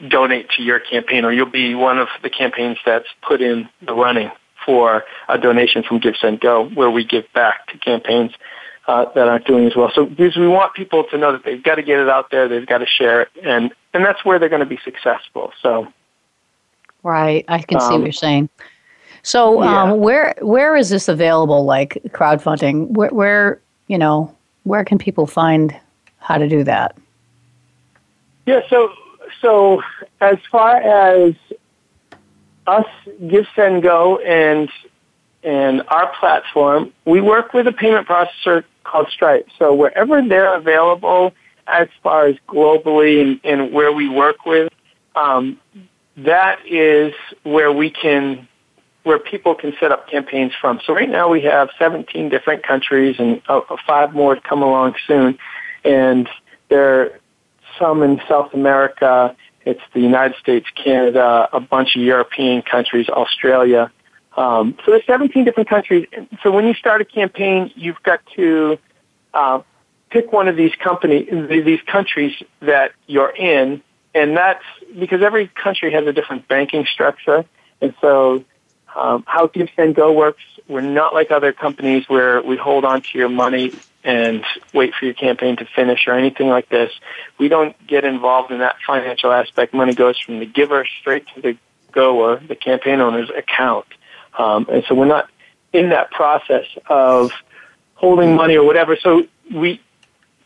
[0.09, 3.93] donate to your campaign, or you'll be one of the campaigns that's put in the
[3.93, 4.31] running
[4.65, 8.31] for a donation from Give Send Go, where we give back to campaigns
[8.87, 9.91] uh, that aren't doing as well.
[9.93, 12.47] So because we want people to know that they've got to get it out there,
[12.47, 15.51] they've got to share it, and and that's where they're going to be successful.
[15.61, 15.87] So,
[17.03, 18.49] right, I can um, see what um, you're saying.
[19.23, 19.83] So, yeah.
[19.83, 21.65] um, where where is this available?
[21.65, 25.75] Like crowdfunding, where, where you know where can people find
[26.19, 26.97] how to do that?
[28.45, 28.91] Yeah, so
[29.41, 29.81] so
[30.19, 31.35] as far as
[32.67, 32.85] us,
[33.27, 34.69] Give Send Go, and
[35.43, 39.47] and our platform, we work with a payment processor called Stripe.
[39.57, 41.33] So wherever they're available,
[41.67, 44.71] as far as globally and, and where we work with,
[45.15, 45.59] um,
[46.17, 48.47] that is where we can
[49.03, 50.79] where people can set up campaigns from.
[50.85, 54.95] So right now we have 17 different countries and uh, five more to come along
[55.07, 55.37] soon.
[55.83, 56.29] And
[56.69, 57.19] there are
[57.79, 59.35] some in South America.
[59.65, 63.91] It's the United States, Canada, a bunch of European countries, Australia.
[64.37, 66.07] Um, so there's 17 different countries.
[66.43, 68.77] So when you start a campaign, you've got to
[69.33, 69.61] uh,
[70.09, 71.27] pick one of these company,
[71.63, 73.81] these countries that you're in,
[74.13, 74.63] and that's
[74.99, 77.45] because every country has a different banking structure.
[77.81, 78.43] And so
[78.95, 83.01] um, how Give Send Go works, we're not like other companies where we hold on
[83.01, 83.73] to your money
[84.03, 86.91] and wait for your campaign to finish or anything like this.
[87.37, 89.73] We don't get involved in that financial aspect.
[89.73, 91.57] Money goes from the giver straight to the
[91.91, 93.85] goer, the campaign owner's account.
[94.37, 95.29] Um, and so we're not
[95.73, 97.31] in that process of
[97.95, 98.97] holding money or whatever.
[98.97, 99.81] So we,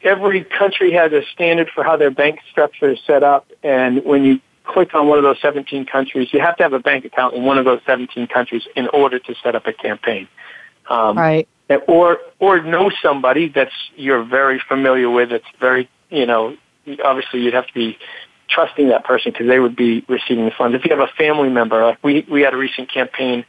[0.01, 3.49] every country has a standard for how their bank structure is set up.
[3.63, 6.79] And when you click on one of those 17 countries, you have to have a
[6.79, 10.27] bank account in one of those 17 countries in order to set up a campaign.
[10.89, 11.47] Um, right.
[11.87, 15.31] Or, or know somebody that's you're very familiar with.
[15.31, 16.55] It's very, you know,
[17.03, 17.97] obviously you'd have to be
[18.49, 20.75] trusting that person because they would be receiving the funds.
[20.75, 23.45] If you have a family member, like we, we had a recent campaign,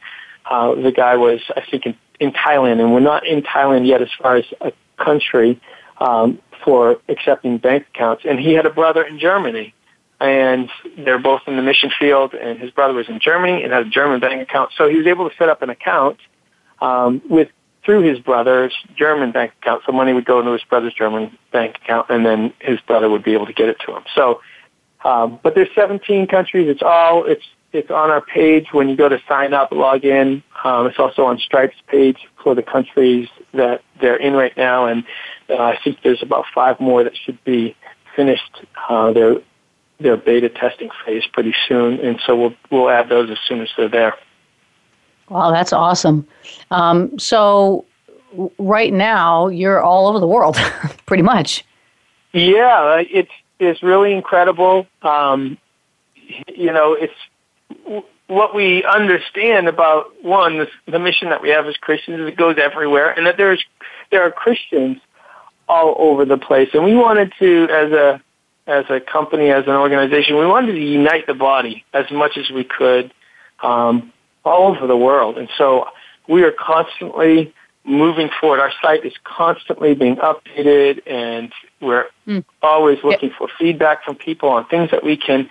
[0.49, 4.01] uh, the guy was, I think, in, in Thailand, and we're not in Thailand yet
[4.01, 5.61] as far as a country
[5.99, 8.23] um, for accepting bank accounts.
[8.25, 9.73] And he had a brother in Germany,
[10.19, 12.33] and they're both in the mission field.
[12.33, 15.07] And his brother was in Germany and had a German bank account, so he was
[15.07, 16.17] able to set up an account
[16.81, 17.49] um, with
[17.87, 19.81] through his brother's German bank account.
[19.85, 23.23] So money would go into his brother's German bank account, and then his brother would
[23.23, 24.03] be able to get it to him.
[24.13, 24.41] So,
[25.05, 26.67] um, but there's 17 countries.
[26.67, 30.43] It's all it's it's on our page when you go to sign up, log in.
[30.63, 35.03] Um, it's also on Stripe's page for the countries that they're in right now, and
[35.49, 37.75] uh, I think there's about five more that should be
[38.15, 39.13] finished uh,
[39.99, 43.69] their beta testing phase pretty soon, and so we'll we'll add those as soon as
[43.77, 44.15] they're there.
[45.29, 46.27] Wow, that's awesome.
[46.71, 47.85] Um, so
[48.57, 50.57] right now you're all over the world,
[51.05, 51.65] pretty much.
[52.33, 54.87] Yeah, it's it's really incredible.
[55.01, 55.57] Um,
[56.47, 57.13] you know, it's
[58.27, 62.35] what we understand about one the, the mission that we have as Christians is it
[62.35, 63.63] goes everywhere, and that there's
[64.11, 64.97] there are Christians
[65.67, 68.21] all over the place, and we wanted to as a
[68.67, 72.49] as a company, as an organization, we wanted to unite the body as much as
[72.49, 73.13] we could
[73.63, 74.11] um,
[74.43, 75.87] all over the world, and so
[76.27, 77.53] we are constantly
[77.87, 78.59] moving forward.
[78.59, 82.43] Our site is constantly being updated, and we're mm.
[82.61, 85.49] always looking for feedback from people on things that we can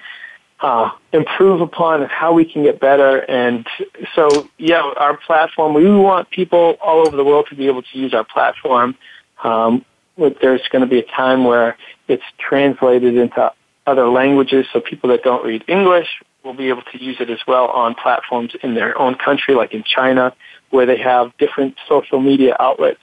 [0.61, 3.19] uh, improve upon and how we can get better.
[3.19, 3.67] And
[4.15, 7.99] so, yeah, our platform, we want people all over the world to be able to
[7.99, 8.97] use our platform.
[9.43, 9.85] Um,
[10.17, 11.77] there's going to be a time where
[12.09, 13.53] it's translated into
[13.87, 16.09] other languages, so people that don't read English
[16.43, 19.75] will be able to use it as well on platforms in their own country, like
[19.75, 20.35] in China,
[20.71, 23.01] where they have different social media outlets.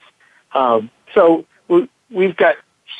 [0.54, 2.56] Um, so we, we've got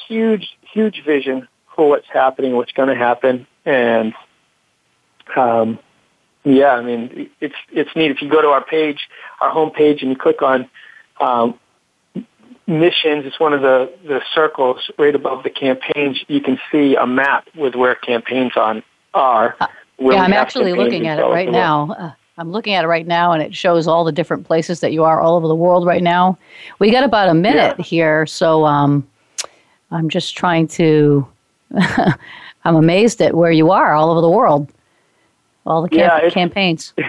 [0.07, 4.15] huge, huge vision for what's happening, what's going to happen, and
[5.37, 5.79] um,
[6.45, 8.11] yeah, I mean, it's it's neat.
[8.11, 9.09] If you go to our page,
[9.41, 10.69] our homepage, and you click on
[11.21, 11.59] um,
[12.67, 16.25] missions, it's one of the the circles right above the campaigns.
[16.29, 19.57] You can see a map with where campaigns on are.
[19.61, 19.67] Uh,
[19.99, 21.93] yeah, I'm actually looking at it right now.
[21.93, 24.93] Uh, I'm looking at it right now, and it shows all the different places that
[24.93, 26.37] you are all over the world right now.
[26.81, 27.85] We got about a minute yeah.
[27.85, 29.07] here, so um,
[29.91, 31.27] I'm just trying to.
[32.67, 34.71] I'm amazed at where you are all over the world
[35.67, 36.93] all the camp- yeah, campaigns.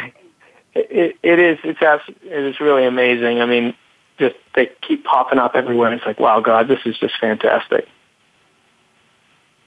[0.77, 1.57] It, it is.
[1.63, 1.79] It's
[2.21, 3.39] it is really amazing.
[3.39, 3.73] I mean,
[4.17, 5.93] just they keep popping up everywhere.
[5.93, 7.87] It's like, wow, God, this is just fantastic.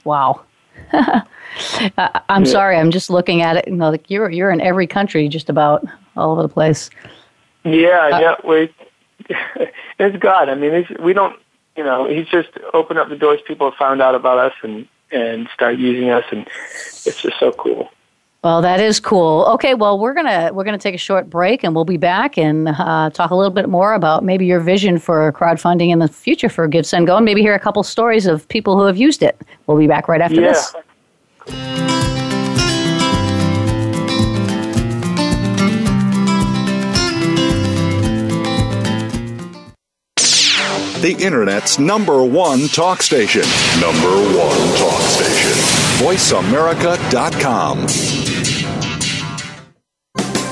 [0.04, 0.42] Wow.
[0.92, 2.44] I'm yeah.
[2.44, 2.76] sorry.
[2.76, 3.68] I'm just looking at it.
[3.68, 5.84] You know, like you're you're in every country, just about
[6.16, 6.90] all over the place.
[7.64, 8.34] Yeah, uh, yeah.
[8.48, 8.72] We,
[9.98, 10.48] it's God.
[10.48, 11.38] I mean, we don't.
[11.76, 13.40] You know, He's just opened up the doors.
[13.46, 16.46] People have found out about us and and start using us, and
[17.04, 17.88] it's just so cool.
[18.44, 19.46] Well, that is cool.
[19.54, 22.68] Okay, well, we're gonna we're gonna take a short break, and we'll be back and
[22.68, 26.48] uh, talk a little bit more about maybe your vision for crowdfunding in the future
[26.48, 29.24] for Give Send Go, and maybe hear a couple stories of people who have used
[29.24, 29.36] it.
[29.66, 30.52] We'll be back right after yeah.
[30.52, 30.72] this.
[41.00, 43.42] The Internet's number one talk station.
[43.80, 48.27] Number one talk station VoiceAmerica.com.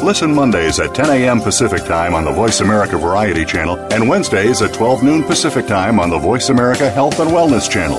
[0.00, 1.40] Listen Mondays at 10 a.m.
[1.40, 6.00] Pacific Time on the Voice America Variety Channel and Wednesdays at 12 noon Pacific Time
[6.00, 7.98] on the Voice America Health and Wellness Channel.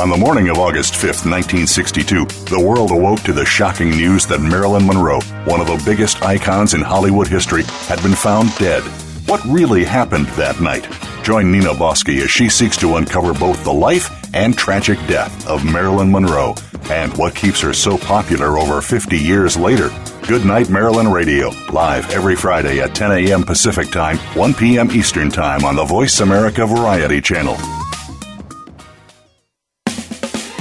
[0.00, 4.40] On the morning of August 5th, 1962, the world awoke to the shocking news that
[4.40, 8.82] Marilyn Monroe, one of the biggest icons in Hollywood history, had been found dead.
[9.26, 10.86] What really happened that night?
[11.24, 15.64] Join Nina Bosky as she seeks to uncover both the life and tragic death of
[15.64, 16.54] Marilyn Monroe
[16.90, 19.88] and what keeps her so popular over 50 years later.
[20.28, 23.42] Good Night Marilyn Radio, live every Friday at 10 a.m.
[23.42, 24.90] Pacific Time, 1 p.m.
[24.90, 27.56] Eastern Time on the Voice America Variety Channel.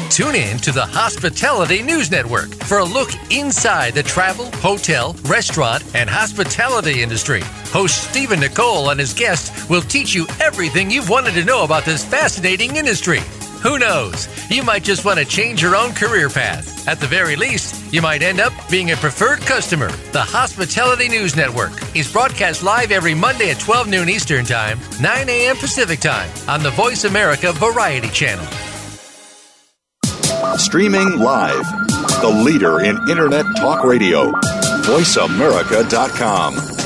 [0.10, 5.84] Tune in to the Hospitality News Network for a look inside the travel, hotel, restaurant,
[5.94, 7.42] and hospitality industry.
[7.74, 11.86] Host Stephen Nicole and his guests will teach you everything you've wanted to know about
[11.86, 13.20] this fascinating industry.
[13.64, 14.28] Who knows?
[14.52, 16.88] You might just want to change your own career path.
[16.88, 19.90] At the very least, you might end up being a preferred customer.
[20.12, 25.30] The Hospitality News Network is broadcast live every Monday at 12 noon Eastern Time, 9
[25.30, 25.58] a.m.
[25.58, 28.46] Pacific Time on the Voice America Variety Channel.
[30.58, 31.66] Streaming live.
[32.22, 34.32] The leader in Internet talk radio.
[34.84, 36.83] VoiceAmerica.com.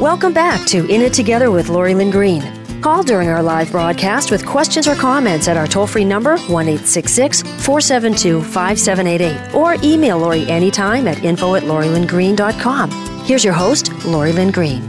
[0.00, 2.80] Welcome back to In It Together with Lori Lynn Green.
[2.80, 6.78] Call during our live broadcast with questions or comments at our toll free number, 1
[6.78, 12.92] 472 5788, or email Lori anytime at info at LoriLynnGreen.com.
[13.24, 14.88] Here's your host, Lori Lynn Green.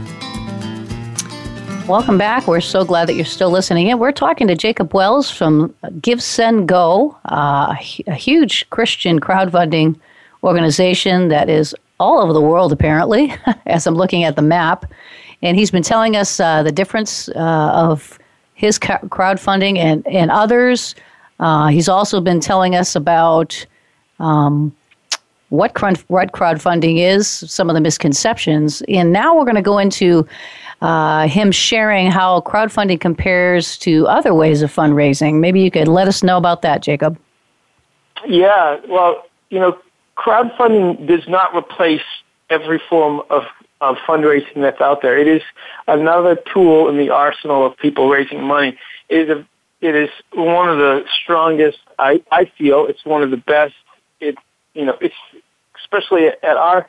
[1.88, 2.46] Welcome back.
[2.46, 3.98] We're so glad that you're still listening in.
[3.98, 7.74] We're talking to Jacob Wells from Give Send Go, uh,
[8.06, 9.98] a huge Christian crowdfunding
[10.44, 13.32] organization that is all over the world, apparently,
[13.66, 14.90] as I'm looking at the map.
[15.42, 18.18] And he's been telling us uh, the difference uh, of
[18.54, 20.94] his crowdfunding and, and others.
[21.38, 23.64] Uh, he's also been telling us about
[24.18, 24.74] um,
[25.48, 25.72] what,
[26.08, 28.82] what crowdfunding is, some of the misconceptions.
[28.88, 30.26] And now we're going to go into
[30.82, 35.40] uh, him sharing how crowdfunding compares to other ways of fundraising.
[35.40, 37.18] Maybe you could let us know about that, Jacob.
[38.26, 39.78] Yeah, well, you know,
[40.20, 42.02] crowdfunding does not replace
[42.50, 43.44] every form of,
[43.80, 45.16] of fundraising that's out there.
[45.16, 45.42] It is
[45.88, 48.78] another tool in the arsenal of people raising money.
[49.08, 49.46] It is a,
[49.80, 51.78] it is one of the strongest.
[51.98, 53.74] I, I feel it's one of the best.
[54.20, 54.36] It
[54.74, 55.14] you know it's
[55.82, 56.86] especially at our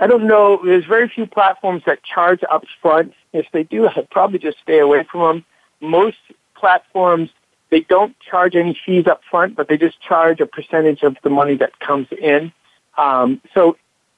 [0.00, 0.60] I don't know.
[0.64, 3.14] There's very few platforms that charge up front.
[3.32, 5.44] If they do, I'd probably just stay away from them.
[5.80, 6.18] Most
[6.54, 7.30] platforms,
[7.70, 11.30] they don't charge any fees up front, but they just charge a percentage of the
[11.30, 12.52] money that comes in.
[12.98, 13.76] Um, so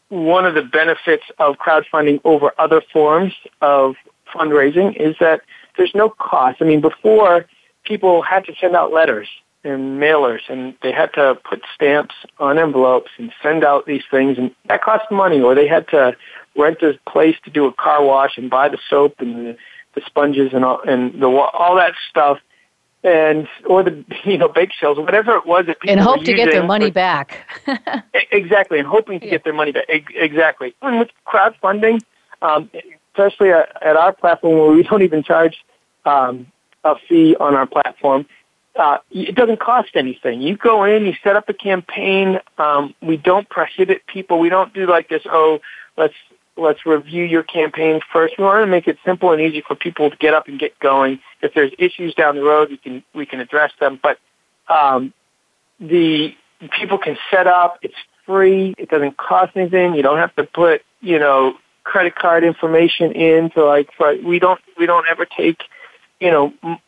[0.08, 3.94] one of the benefits of crowdfunding over other forms of
[4.34, 5.42] fundraising is that
[5.76, 6.58] there's no cost.
[6.60, 7.46] I mean, before
[7.84, 9.28] people had to send out letters
[9.64, 14.36] and mailers and they had to put stamps on envelopes and send out these things
[14.38, 16.16] and that cost money or they had to
[16.56, 19.56] rent a place to do a car wash and buy the soap and the,
[19.94, 22.38] the sponges and all and the all that stuff
[23.04, 26.32] and or the you know bake shells whatever it was that people and hope to
[26.32, 27.38] get their money back
[28.32, 29.32] exactly and hoping to yeah.
[29.32, 32.00] get their money back exactly and with crowdfunding
[32.42, 32.70] um,
[33.12, 35.64] especially at, at our platform where we don't even charge
[36.04, 36.46] um,
[36.84, 38.26] a fee on our platform
[38.76, 40.40] uh, it doesn't cost anything.
[40.40, 42.40] You go in, you set up a campaign.
[42.56, 44.38] Um, we don't prohibit people.
[44.38, 45.22] We don't do like this.
[45.26, 45.60] Oh,
[45.96, 46.14] let's
[46.56, 48.38] let's review your campaign first.
[48.38, 50.78] We want to make it simple and easy for people to get up and get
[50.78, 51.20] going.
[51.42, 53.98] If there's issues down the road, we can we can address them.
[54.02, 54.18] But
[54.68, 55.12] um,
[55.80, 56.34] the
[56.78, 57.78] people can set up.
[57.82, 58.74] It's free.
[58.78, 59.94] It doesn't cost anything.
[59.94, 64.38] You don't have to put you know credit card information in to like for, we
[64.38, 65.62] don't we don't ever take
[66.20, 66.78] you know m-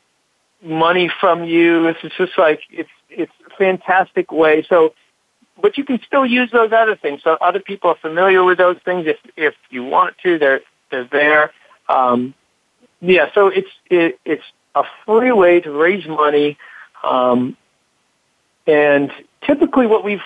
[0.62, 1.88] money from you.
[1.88, 4.64] It's just like it's it's a fantastic way.
[4.68, 4.94] So,
[5.61, 7.22] but you can still use those other things.
[7.22, 9.07] So other people are familiar with those things.
[9.07, 11.52] If if you want to, they're they're there.
[11.88, 12.34] Um,
[13.05, 13.30] yeah.
[13.34, 14.44] So it's it, it's
[14.74, 16.59] a free way to raise money,
[17.02, 17.57] um,
[18.66, 20.22] and typically what we've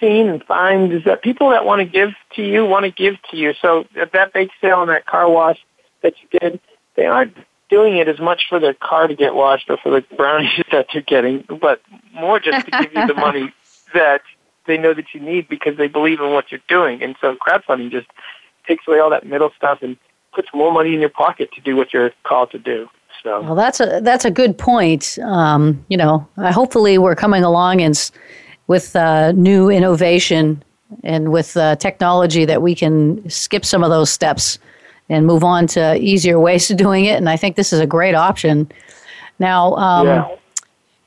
[0.00, 3.14] seen and find is that people that want to give to you want to give
[3.30, 3.54] to you.
[3.60, 5.58] So that bake sale and that car wash
[6.02, 6.60] that you did,
[6.94, 7.36] they aren't
[7.68, 10.86] doing it as much for their car to get washed or for the brownies that
[10.92, 11.80] they're getting, but
[12.12, 13.52] more just to give you the money
[13.94, 14.22] that
[14.66, 17.02] they know that you need because they believe in what you're doing.
[17.02, 18.06] And so crowdfunding just
[18.66, 19.96] takes away all that middle stuff and
[20.38, 22.88] puts more money in your pocket to do what you're called to do.
[23.24, 25.18] So well, that's a that's a good point.
[25.24, 28.10] Um, you know, hopefully we're coming along and
[28.68, 30.62] with uh, new innovation
[31.02, 34.60] and with uh, technology that we can skip some of those steps
[35.08, 37.16] and move on to easier ways of doing it.
[37.16, 38.70] And I think this is a great option.
[39.40, 40.28] Now, um, yeah.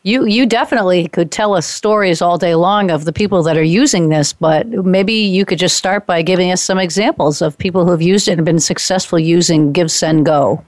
[0.04, 3.64] You you definitely could tell us stories all day long of the people that are
[3.64, 7.86] using this, but maybe you could just start by giving us some examples of people
[7.86, 10.64] who have used it and been successful using Give Send Go.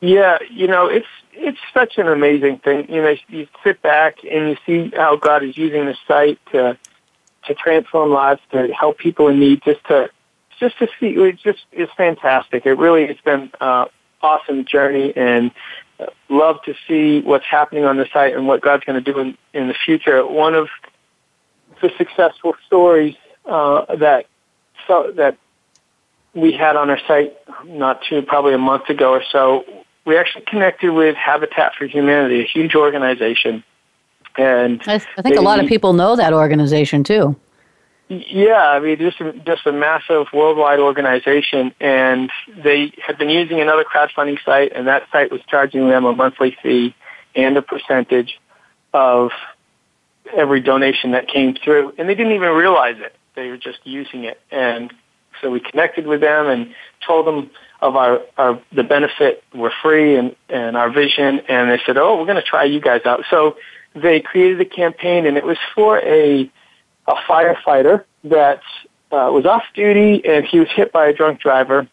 [0.00, 2.90] Yeah, you know, it's it's such an amazing thing.
[2.92, 6.78] You know, you sit back and you see how God is using the site to
[7.46, 10.10] to transform lives, to help people in need, just to
[10.60, 12.66] just to see it just is fantastic.
[12.66, 13.86] It really has been uh,
[14.22, 15.50] awesome journey and
[16.28, 19.38] love to see what's happening on the site and what God's going to do in,
[19.52, 20.26] in the future.
[20.26, 20.68] One of
[21.80, 23.14] the successful stories
[23.44, 24.26] uh, that
[24.86, 25.36] so that
[26.34, 27.36] we had on our site
[27.66, 29.64] not too probably a month ago or so,
[30.04, 33.62] we actually connected with Habitat for Humanity, a huge organization.
[34.36, 37.36] And I, I think they, a lot of people know that organization too.
[38.08, 42.30] Yeah, I mean, just a, just a massive worldwide organization, and
[42.62, 46.56] they had been using another crowdfunding site, and that site was charging them a monthly
[46.62, 46.94] fee
[47.34, 48.38] and a percentage
[48.92, 49.30] of
[50.36, 53.14] every donation that came through, and they didn't even realize it.
[53.36, 54.92] They were just using it, and
[55.40, 56.74] so we connected with them and
[57.06, 57.50] told them
[57.80, 59.42] of our, our the benefit.
[59.54, 62.80] We're free and and our vision, and they said, "Oh, we're going to try you
[62.80, 63.56] guys out." So
[63.94, 66.50] they created a campaign, and it was for a
[67.06, 68.62] a firefighter that
[69.12, 71.86] uh, was off duty and he was hit by a drunk driver,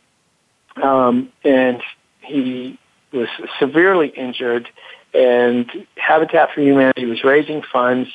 [0.82, 1.82] um, and
[2.22, 2.80] he
[3.12, 3.28] was
[3.60, 4.70] severely injured.
[5.14, 8.10] And Habitat for Humanity was raising funds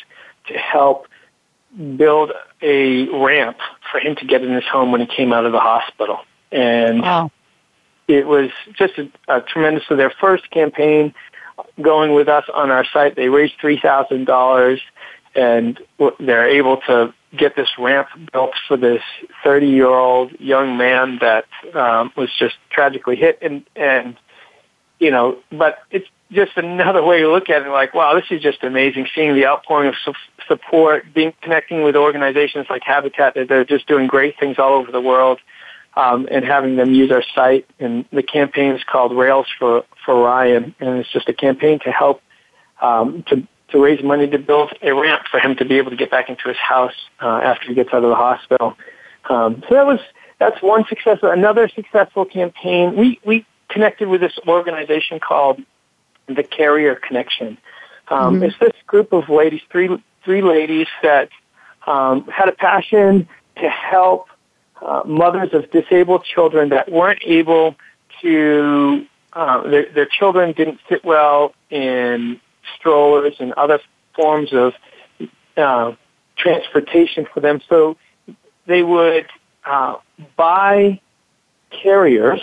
[0.47, 1.07] to help
[1.97, 2.33] build
[2.63, 3.59] a ramp
[3.91, 6.21] for him to get in his home when he came out of the hospital.
[6.51, 7.31] And wow.
[8.09, 9.85] it was just a, a tremendous.
[9.87, 11.13] So their first campaign
[11.83, 14.81] going with us on our site, they raised three thousand dollars
[15.37, 15.79] and
[16.19, 19.03] they're able to get this ramp built for this
[19.45, 24.17] 30 year old young man that um, was just tragically hit and and
[24.99, 28.41] you know but it's just another way to look at it like wow this is
[28.41, 30.13] just amazing seeing the outpouring of su-
[30.49, 34.91] support being connecting with organizations like habitat that they're just doing great things all over
[34.91, 35.39] the world
[35.97, 40.23] um, and having them use our site and the campaign is called rails for for
[40.23, 42.23] ryan and it's just a campaign to help
[42.81, 45.97] um, to to raise money to build a ramp for him to be able to
[45.97, 48.77] get back into his house uh, after he gets out of the hospital.
[49.29, 50.01] Um, so that was
[50.39, 51.19] that's one success.
[51.23, 52.95] Another successful campaign.
[52.95, 55.61] We we connected with this organization called
[56.27, 57.59] the Carrier Connection.
[58.09, 58.45] Um, mm-hmm.
[58.45, 59.89] It's this group of ladies, three
[60.25, 61.31] three ladies that
[61.87, 64.29] um, had a passion to help
[64.81, 67.75] uh, mothers of disabled children that weren't able
[68.23, 69.07] to.
[69.33, 72.41] Uh, their, their children didn't fit well in
[72.79, 73.81] strollers and other
[74.15, 74.75] forms of
[75.57, 75.93] uh,
[76.37, 77.61] transportation for them.
[77.69, 77.97] So
[78.67, 79.27] they would
[79.65, 79.97] uh,
[80.37, 81.01] buy
[81.71, 82.41] carriers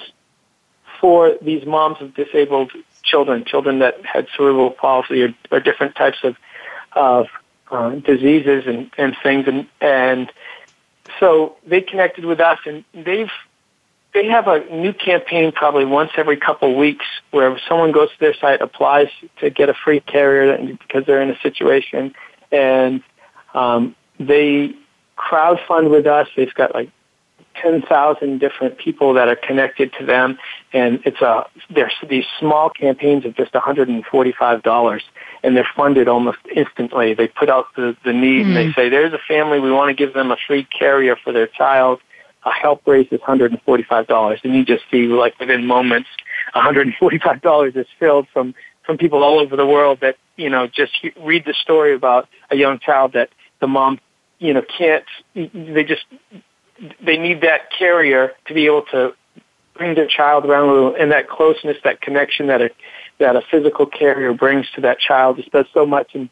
[1.00, 2.72] for these moms of disabled
[3.04, 6.38] children, children that had cerebral palsy or, or different types of,
[6.94, 7.28] of
[7.72, 9.48] uh, diseases and, and things.
[9.48, 10.32] And, and
[11.20, 13.32] so they connected with us and they've
[14.14, 18.20] they have a new campaign probably once every couple of weeks where someone goes to
[18.20, 19.08] their site, applies
[19.40, 22.14] to get a free carrier because they're in a situation,
[22.52, 23.02] and
[23.54, 24.74] um, they
[25.18, 26.28] crowdfund with us.
[26.36, 26.92] They've got like
[27.62, 30.38] 10,000 different people that are connected to them,
[30.74, 35.02] and it's a there's these small campaigns of just $145,
[35.44, 37.14] and they're funded almost instantly.
[37.14, 38.48] They put out the, the need, mm-hmm.
[38.50, 38.72] and they hmm.
[38.76, 42.00] say, there's a family, we want to give them a free carrier for their child,
[42.52, 44.44] help raise is $145.
[44.44, 46.10] And you just see, like, within moments,
[46.56, 48.54] $145 is filled from,
[48.86, 52.56] from people all over the world that, you know, just read the story about a
[52.56, 53.30] young child that
[53.62, 54.00] the mom,
[54.40, 56.06] you know, can't, they just,
[57.06, 59.14] they need that carrier to be able to
[59.76, 62.70] bring their child around and that closeness, that connection that a,
[63.20, 66.12] that a physical carrier brings to that child just does so much.
[66.14, 66.30] And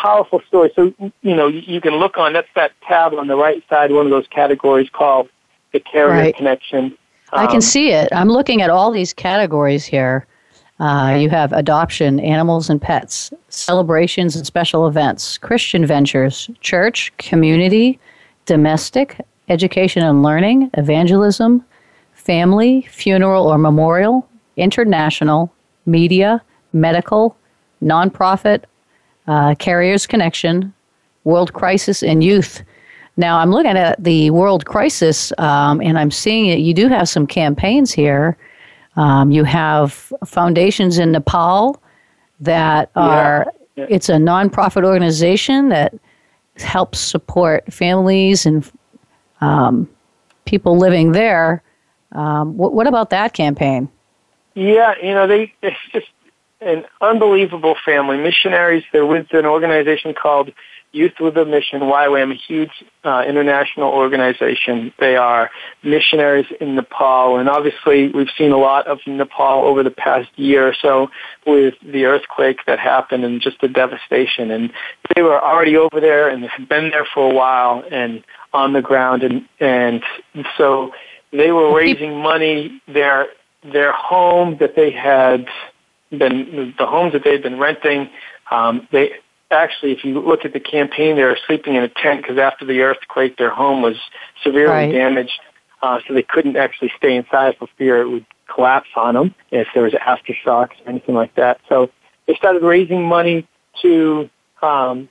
[0.00, 0.72] powerful story.
[0.74, 4.06] So, you know, you can look on, that's that tab on the right side, one
[4.06, 5.28] of those categories called
[5.72, 6.36] the carrier right.
[6.36, 6.96] connection.
[7.32, 8.08] Um, I can um, see it.
[8.12, 10.26] I'm looking at all these categories here.
[10.80, 18.00] Uh, you have adoption, animals and pets, celebrations and special events, Christian ventures, church, community,
[18.46, 19.20] domestic,
[19.50, 21.62] education and learning, evangelism,
[22.14, 24.26] family, funeral or memorial,
[24.56, 25.52] international,
[25.84, 26.40] media,
[26.72, 27.36] medical,
[27.82, 28.64] nonprofit,
[29.30, 30.74] uh, Carriers Connection,
[31.22, 32.64] World Crisis, and Youth.
[33.16, 36.58] Now, I'm looking at the World Crisis um, and I'm seeing it.
[36.58, 38.36] You do have some campaigns here.
[38.96, 41.80] Um, you have foundations in Nepal
[42.40, 43.86] that are, yeah.
[43.88, 45.94] it's a nonprofit organization that
[46.56, 48.68] helps support families and
[49.40, 49.88] um,
[50.44, 51.62] people living there.
[52.12, 53.88] Um, what, what, about that campaign?
[54.54, 56.08] Yeah, you know, they, it's just
[56.60, 58.16] an unbelievable family.
[58.16, 60.52] Missionaries, they're with an organization called
[60.92, 62.72] Youth with a Mission, YWAM, a huge
[63.04, 64.92] uh, international organization.
[64.98, 65.48] They are
[65.84, 70.66] missionaries in Nepal, and obviously we've seen a lot of Nepal over the past year
[70.66, 71.08] or so
[71.46, 74.50] with the earthquake that happened and just the devastation.
[74.50, 74.72] And
[75.14, 78.82] they were already over there and had been there for a while and on the
[78.82, 80.02] ground, and and
[80.58, 80.90] so
[81.32, 82.82] they were raising money.
[82.88, 83.28] Their
[83.62, 85.46] their home that they had
[86.10, 88.10] been the homes that they had been renting.
[88.50, 89.12] Um, they
[89.50, 92.64] actually, if you look at the campaign, they were sleeping in a tent because after
[92.64, 93.96] the earthquake, their home was
[94.42, 94.92] severely right.
[94.92, 95.40] damaged.
[95.82, 99.66] Uh, so they couldn't actually stay inside for fear it would collapse on them if
[99.72, 101.60] there was aftershocks or anything like that.
[101.68, 101.90] So
[102.26, 103.46] they started raising money
[103.82, 104.28] to
[104.62, 105.08] um,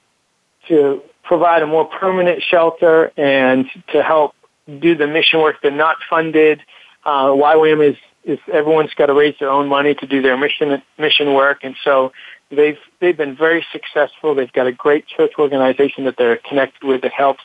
[0.67, 4.35] to provide a more permanent shelter and to help
[4.79, 5.57] do the mission work.
[5.61, 6.61] They're not funded.
[7.03, 7.97] Uh, YWAM is
[8.29, 11.75] is everyone's got to raise their own money to do their mission mission work, and
[11.83, 12.11] so
[12.51, 14.33] They've they've been very successful.
[14.33, 17.43] They've got a great church organization that they're connected with that helps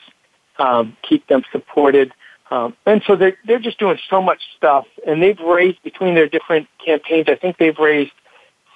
[0.59, 2.12] um, keep them supported.
[2.51, 6.28] Um, and so they're they're just doing so much stuff, and they've raised between their
[6.28, 7.26] different campaigns.
[7.28, 8.12] I think they've raised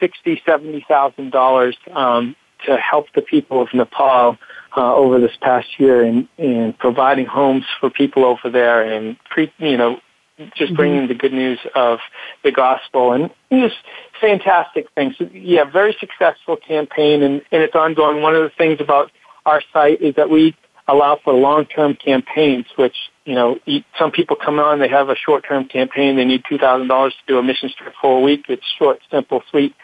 [0.00, 2.36] sixty, seventy thousand dollars um,
[2.66, 4.36] to help the people of Nepal
[4.76, 9.50] uh, over this past year in in providing homes for people over there and pre,
[9.56, 9.98] you know
[10.56, 11.08] just bringing mm-hmm.
[11.08, 11.98] the good news of
[12.44, 13.76] the gospel and just
[14.20, 15.14] fantastic things.
[15.32, 18.22] Yeah, very successful campaign and, and it's ongoing.
[18.22, 19.10] One of the things about
[19.46, 20.54] our site is that we
[20.86, 23.58] allow for long-term campaigns, which, you know,
[23.98, 27.42] some people come on, they have a short-term campaign, they need $2,000 to do a
[27.42, 28.46] mission trip for a week.
[28.48, 29.74] It's short, simple, sweet,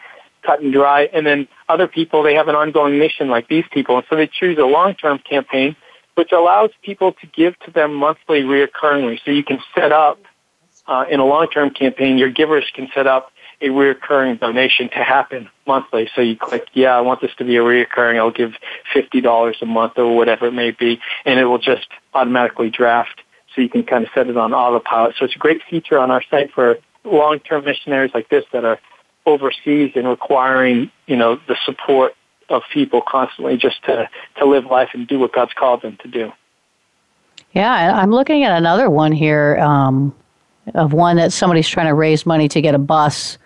[0.43, 1.03] cut and dry.
[1.13, 3.97] And then other people, they have an ongoing mission like these people.
[3.97, 5.75] And so they choose a long-term campaign,
[6.15, 9.19] which allows people to give to them monthly reoccurringly.
[9.23, 10.19] So you can set up
[10.87, 13.31] uh, in a long-term campaign, your givers can set up
[13.61, 16.09] a recurring donation to happen monthly.
[16.15, 18.19] So you click, yeah, I want this to be a recurring.
[18.19, 18.53] I'll give
[18.93, 23.21] $50 a month or whatever it may be, and it will just automatically draft.
[23.55, 25.15] So you can kind of set it on autopilot.
[25.17, 28.79] So it's a great feature on our site for long-term missionaries like this that are
[29.25, 32.13] overseas and requiring, you know, the support
[32.49, 34.07] of people constantly just to,
[34.37, 36.31] to live life and do what God's called them to do.
[37.53, 39.57] Yeah, I'm looking at another one here.
[39.57, 40.13] Um,
[40.73, 43.37] of one that somebody's trying to raise money to get a bus,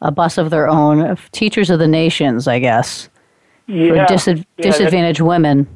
[0.00, 3.08] a bus of their own, of teachers of the nations, I guess,
[3.66, 4.06] yeah.
[4.06, 5.66] for disad- yeah, disadvantaged women.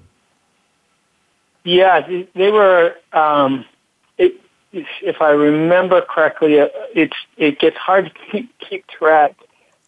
[1.65, 2.95] Yeah, they were.
[3.13, 3.65] Um,
[4.19, 4.35] it,
[4.73, 9.35] if I remember correctly, uh, it's it gets hard to keep, keep track.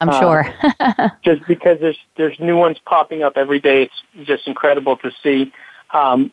[0.00, 0.54] I'm uh, sure.
[1.24, 3.84] just because there's there's new ones popping up every day.
[3.84, 5.52] It's just incredible to see.
[5.92, 6.32] Um,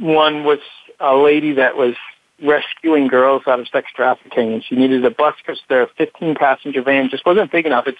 [0.00, 0.60] one was
[0.98, 1.94] a lady that was
[2.42, 6.82] rescuing girls out of sex trafficking, and she needed a bus because their 15 passenger
[6.82, 7.84] van just wasn't big enough.
[7.86, 7.98] It's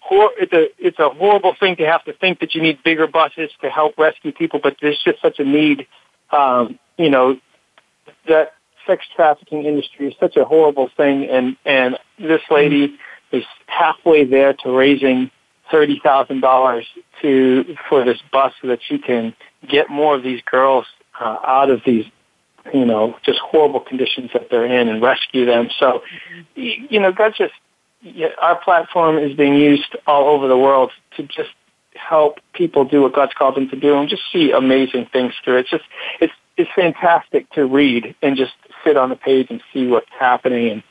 [0.00, 3.06] hor- it's a it's a horrible thing to have to think that you need bigger
[3.06, 5.86] buses to help rescue people, but there's just such a need.
[6.30, 7.38] Um, you know,
[8.28, 8.54] that
[8.86, 12.96] sex trafficking industry is such a horrible thing, and and this lady
[13.32, 15.30] is halfway there to raising
[15.70, 16.86] thirty thousand dollars
[17.22, 19.34] to for this bus so that she can
[19.68, 20.86] get more of these girls
[21.20, 22.04] uh, out of these
[22.72, 25.68] you know, just horrible conditions that they're in and rescue them.
[25.78, 26.02] So,
[26.54, 27.54] you know, God just,
[28.40, 31.50] our platform is being used all over the world to just
[31.94, 35.58] help people do what God's called them to do and just see amazing things through.
[35.58, 35.84] It's just,
[36.20, 38.52] it's, it's fantastic to read and just
[38.84, 40.70] sit on the page and see what's happening.
[40.70, 40.82] And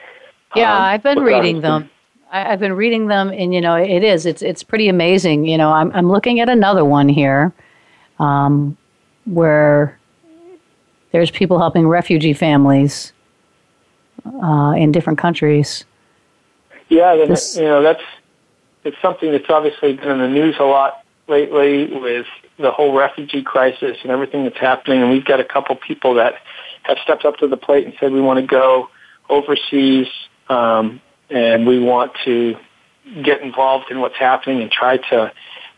[0.55, 1.89] yeah, um, I've been reading them.
[2.31, 4.25] I, I've been reading them, and you know, it is.
[4.25, 5.45] It's it's pretty amazing.
[5.45, 7.53] You know, I'm I'm looking at another one here,
[8.19, 8.77] um,
[9.25, 9.99] where
[11.15, 13.13] there's people helping refugee families
[14.25, 15.85] uh, in different countries.
[16.89, 18.03] Yeah, this, you know that's
[18.83, 22.25] it's something that's obviously been in the news a lot lately with
[22.59, 25.01] the whole refugee crisis and everything that's happening.
[25.01, 26.33] And we've got a couple people that
[26.83, 28.89] have stepped up to the plate and said we want to go
[29.29, 30.07] overseas
[30.49, 30.99] um,
[31.29, 32.57] and we want to
[33.23, 35.31] get involved in what's happening and try to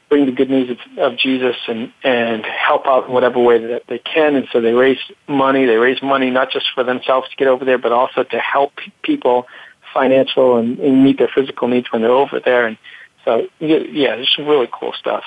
[0.10, 3.88] bring the good news of, of Jesus and and help out in whatever way that
[3.88, 4.36] they can.
[4.36, 5.66] And so they raise money.
[5.66, 8.74] They raise money not just for themselves to get over there, but also to help
[9.02, 9.48] people
[9.94, 12.68] financial and, and meet their physical needs when they're over there.
[12.68, 12.78] And
[13.26, 15.24] so, yeah, there's some really cool stuff.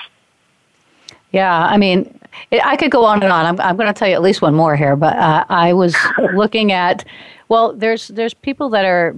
[1.31, 2.19] Yeah, I mean,
[2.49, 3.45] it, I could go on and on.
[3.45, 5.95] I'm, I'm going to tell you at least one more here, but uh, I was
[6.33, 7.05] looking at,
[7.47, 9.15] well, there's there's people that are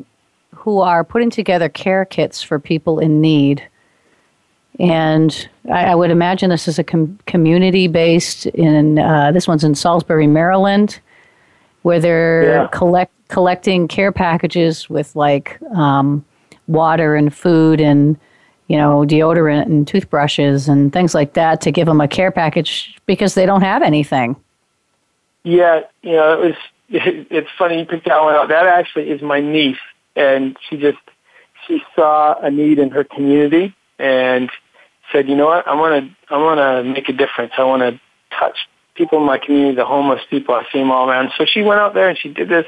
[0.55, 3.67] who are putting together care kits for people in need,
[4.79, 9.63] and I, I would imagine this is a com- community based in uh, this one's
[9.63, 10.99] in Salisbury, Maryland,
[11.83, 12.67] where they're yeah.
[12.71, 16.23] collect collecting care packages with like um,
[16.67, 18.17] water and food and
[18.67, 22.97] you know, deodorant and toothbrushes and things like that to give them a care package
[23.05, 24.35] because they don't have anything.
[25.43, 26.55] Yeah, you know, it was.
[27.29, 28.49] It's funny you picked that one out.
[28.49, 29.79] That actually is my niece,
[30.15, 30.99] and she just
[31.65, 34.51] she saw a need in her community and
[35.13, 37.53] said, you know what, I want to I want to make a difference.
[37.57, 37.99] I want to
[38.37, 38.57] touch
[38.95, 40.55] people in my community, the homeless people.
[40.55, 41.31] I see them all around.
[41.37, 42.65] So she went out there and she did this.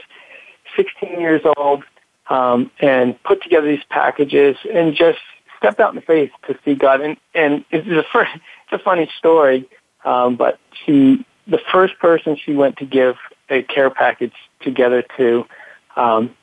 [0.76, 1.84] 16 years old,
[2.30, 5.20] um, and put together these packages and just
[5.58, 7.02] stepped out in faith to see God.
[7.02, 9.68] And, and it's a, first, it's a funny story,
[10.04, 13.16] um, but she, the first person she went to give
[13.50, 15.46] a care package together to,
[15.96, 16.36] um,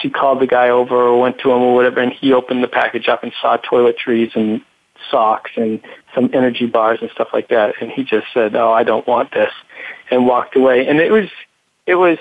[0.00, 2.68] she called the guy over or went to him or whatever, and he opened the
[2.68, 4.62] package up and saw toiletries and
[5.10, 5.80] socks and
[6.14, 7.74] some energy bars and stuff like that.
[7.80, 9.52] And he just said, "Oh, I don't want this,"
[10.10, 10.86] and walked away.
[10.86, 11.28] And it was,
[11.86, 12.18] it was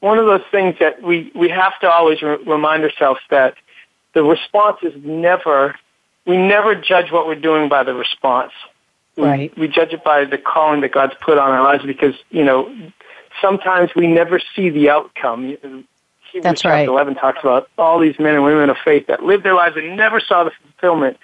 [0.00, 3.54] one of those things that we we have to always re- remind ourselves that
[4.16, 5.76] the response is never,
[6.26, 8.52] we never judge what we're doing by the response.
[9.16, 9.54] Right.
[9.56, 12.42] We, we judge it by the calling that God's put on our lives because, you
[12.42, 12.74] know,
[13.42, 15.44] sometimes we never see the outcome.
[15.44, 15.84] Hebrews
[16.42, 16.88] That's right.
[16.88, 19.98] 11 talks about all these men and women of faith that lived their lives and
[19.98, 21.18] never saw the fulfillment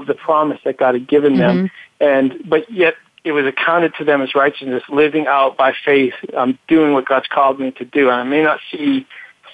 [0.00, 1.56] of the promise that God had given them.
[1.66, 2.04] Mm-hmm.
[2.04, 6.58] And, but yet it was accounted to them as righteousness, living out by faith, um,
[6.66, 8.08] doing what God's called me to do.
[8.08, 9.06] And I may not see,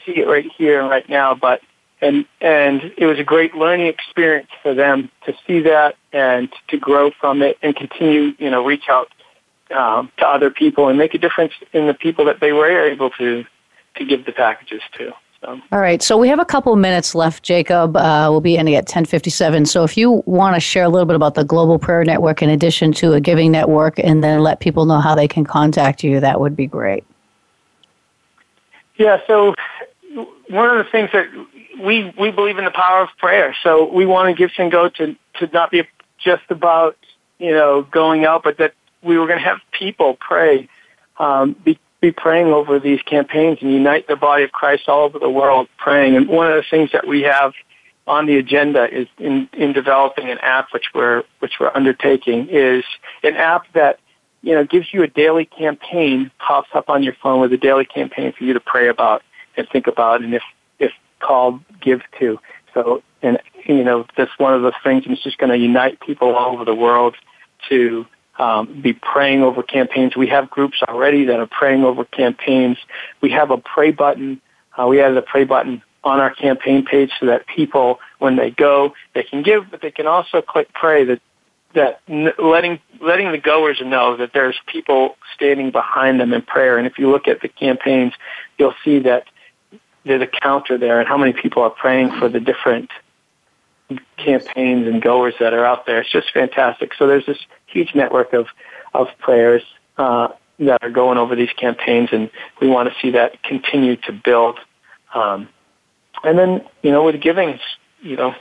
[0.04, 1.60] see it right here and right now, but
[2.00, 6.78] and and it was a great learning experience for them to see that and to
[6.78, 9.08] grow from it and continue, you know, reach out
[9.74, 13.10] um, to other people and make a difference in the people that they were able
[13.10, 13.44] to
[13.96, 15.12] to give the packages to.
[15.40, 15.60] So.
[15.70, 17.96] All right, so we have a couple minutes left, Jacob.
[17.96, 19.66] Uh, we'll be ending at 1057.
[19.66, 22.50] So if you want to share a little bit about the Global Prayer Network in
[22.50, 26.18] addition to a giving network and then let people know how they can contact you,
[26.18, 27.04] that would be great.
[28.96, 29.54] Yeah, so
[30.48, 31.28] one of the things that
[31.80, 33.54] we we believe in the power of prayer.
[33.62, 35.86] So we want to give and go to to not be
[36.18, 36.96] just about
[37.38, 40.68] you know going out, but that we were going to have people pray,
[41.18, 45.18] um, be be praying over these campaigns and unite the body of Christ all over
[45.18, 46.16] the world praying.
[46.16, 47.52] And one of the things that we have
[48.06, 52.84] on the agenda is in, in developing an app which we're which we're undertaking is
[53.22, 53.98] an app that
[54.42, 57.84] you know gives you a daily campaign pops up on your phone with a daily
[57.84, 59.22] campaign for you to pray about
[59.56, 60.42] and think about and if
[60.78, 62.38] if called Give To.
[62.74, 66.34] So, and you know, that's one of the things that's just going to unite people
[66.34, 67.16] all over the world
[67.68, 68.06] to
[68.38, 70.16] um, be praying over campaigns.
[70.16, 72.78] We have groups already that are praying over campaigns.
[73.20, 74.40] We have a pray button.
[74.76, 78.50] Uh, we added a pray button on our campaign page so that people, when they
[78.50, 81.04] go, they can give, but they can also click pray.
[81.04, 81.20] That
[81.74, 82.00] that
[82.38, 86.78] letting letting the goers know that there's people standing behind them in prayer.
[86.78, 88.14] And if you look at the campaigns,
[88.56, 89.24] you'll see that
[90.04, 92.90] there's a counter there and how many people are praying for the different
[94.16, 96.00] campaigns and goers that are out there.
[96.00, 96.92] It's just fantastic.
[96.98, 98.46] So there's this huge network of,
[98.94, 99.62] of prayers
[99.96, 100.28] uh,
[100.58, 102.30] that are going over these campaigns, and
[102.60, 104.58] we want to see that continue to build.
[105.14, 105.48] Um,
[106.24, 107.58] and then, you know, with giving,
[108.02, 108.34] you know,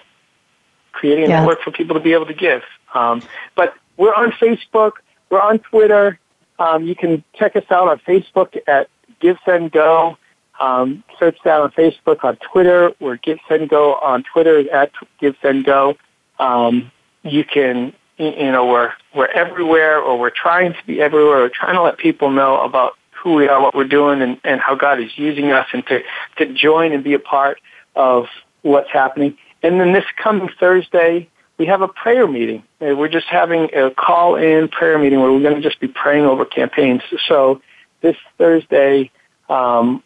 [0.91, 1.39] creating a yeah.
[1.39, 2.64] network for people to be able to give.
[2.93, 3.22] Um,
[3.56, 4.93] but we're on Facebook,
[5.30, 6.20] we're on Twitter.
[6.60, 8.89] Um, you can check us out on Facebook at
[9.20, 10.18] Give Send Go.
[10.60, 12.91] Um, search that on Facebook, on Twitter.
[12.99, 15.95] We're Give Send Go on Twitter at Give Send Go.
[16.39, 16.91] Um,
[17.24, 21.38] you can, you know, we're we're everywhere, or we're trying to be everywhere.
[21.38, 24.62] We're trying to let people know about who we are, what we're doing, and, and
[24.62, 26.01] how God is using us, and to
[26.38, 27.60] to join and be a part
[27.95, 28.26] of
[28.62, 29.38] what's happening.
[29.64, 31.28] And then this coming Thursday,
[31.58, 32.64] we have a prayer meeting.
[32.80, 36.45] We're just having a call-in prayer meeting where we're going to just be praying over
[36.45, 37.01] campaigns.
[37.28, 37.62] So
[38.01, 39.10] this Thursday,
[39.49, 40.03] um,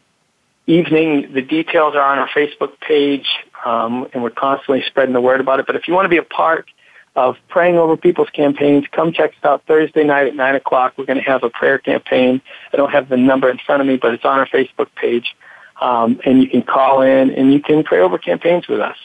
[0.67, 1.33] evening.
[1.33, 3.27] The details are on our Facebook page,
[3.65, 5.67] um, and we're constantly spreading the word about it.
[5.67, 6.67] But if you want to be a part
[7.15, 10.93] of praying over people's campaigns, come check us out Thursday night at 9 o'clock.
[10.97, 12.41] We're going to have a prayer campaign.
[12.73, 15.35] I don't have the number in front of me, but it's on our Facebook page.
[15.81, 18.97] Um, and you can call in and you can pray over campaigns with us.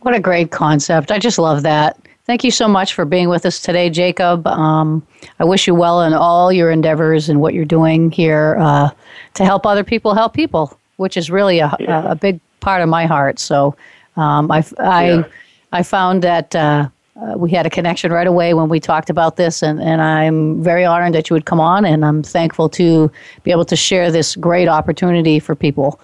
[0.00, 1.10] What a great concept.
[1.10, 1.98] I just love that.
[2.24, 4.46] Thank you so much for being with us today, Jacob.
[4.46, 5.06] Um,
[5.38, 8.90] I wish you well in all your endeavors and what you're doing here uh,
[9.34, 12.10] to help other people help people which is really a, yeah.
[12.10, 13.38] a, big part of my heart.
[13.38, 13.76] So
[14.16, 15.24] um, I, I, yeah.
[15.70, 16.88] I found that uh,
[17.20, 20.62] uh, we had a connection right away when we talked about this, and, and I'm
[20.62, 24.10] very honored that you would come on, and I'm thankful to be able to share
[24.10, 26.00] this great opportunity for people.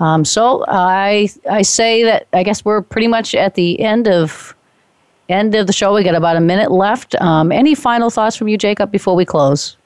[0.00, 4.56] Um, so I I say that I guess we're pretty much at the end of
[5.28, 5.94] end of the show.
[5.94, 7.14] We got about a minute left.
[7.20, 9.76] Um, any final thoughts from you, Jacob, before we close?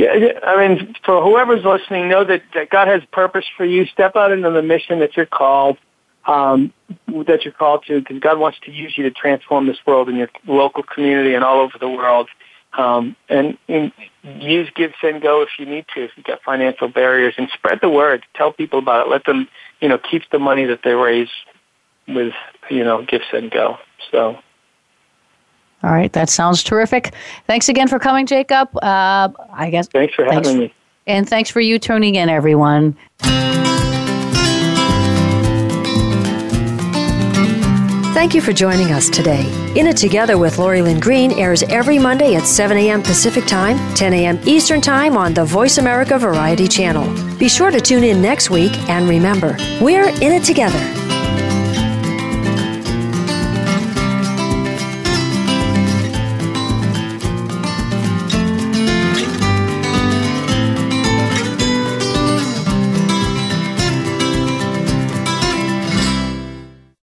[0.00, 3.84] Yeah, I mean, for whoever's listening, know that, that God has purpose for you.
[3.84, 5.76] Step out into the mission that you're called,
[6.24, 6.72] um,
[7.26, 10.16] that you're called to, because God wants to use you to transform this world in
[10.16, 12.30] your local community and all over the world.
[12.78, 13.92] Um, and, and
[14.22, 17.80] use Give, Send, Go if you need to, if you've got financial barriers, and spread
[17.82, 18.24] the word.
[18.34, 19.10] Tell people about it.
[19.10, 19.48] Let them,
[19.82, 21.28] you know, keep the money that they raise
[22.08, 22.32] with,
[22.70, 23.76] you know, Give, Send, Go.
[24.10, 24.38] So
[25.82, 27.14] all right, that sounds terrific.
[27.46, 28.68] Thanks again for coming, Jacob.
[28.76, 29.88] Uh, I guess.
[29.88, 30.74] Thanks for having me.
[31.06, 32.96] And thanks for you tuning in, everyone.
[38.12, 39.46] Thank you for joining us today.
[39.76, 43.02] In It Together with Lori Lynn Green airs every Monday at 7 a.m.
[43.02, 44.38] Pacific Time, 10 a.m.
[44.44, 47.08] Eastern Time on the Voice America Variety Channel.
[47.38, 50.99] Be sure to tune in next week and remember, we're in it together.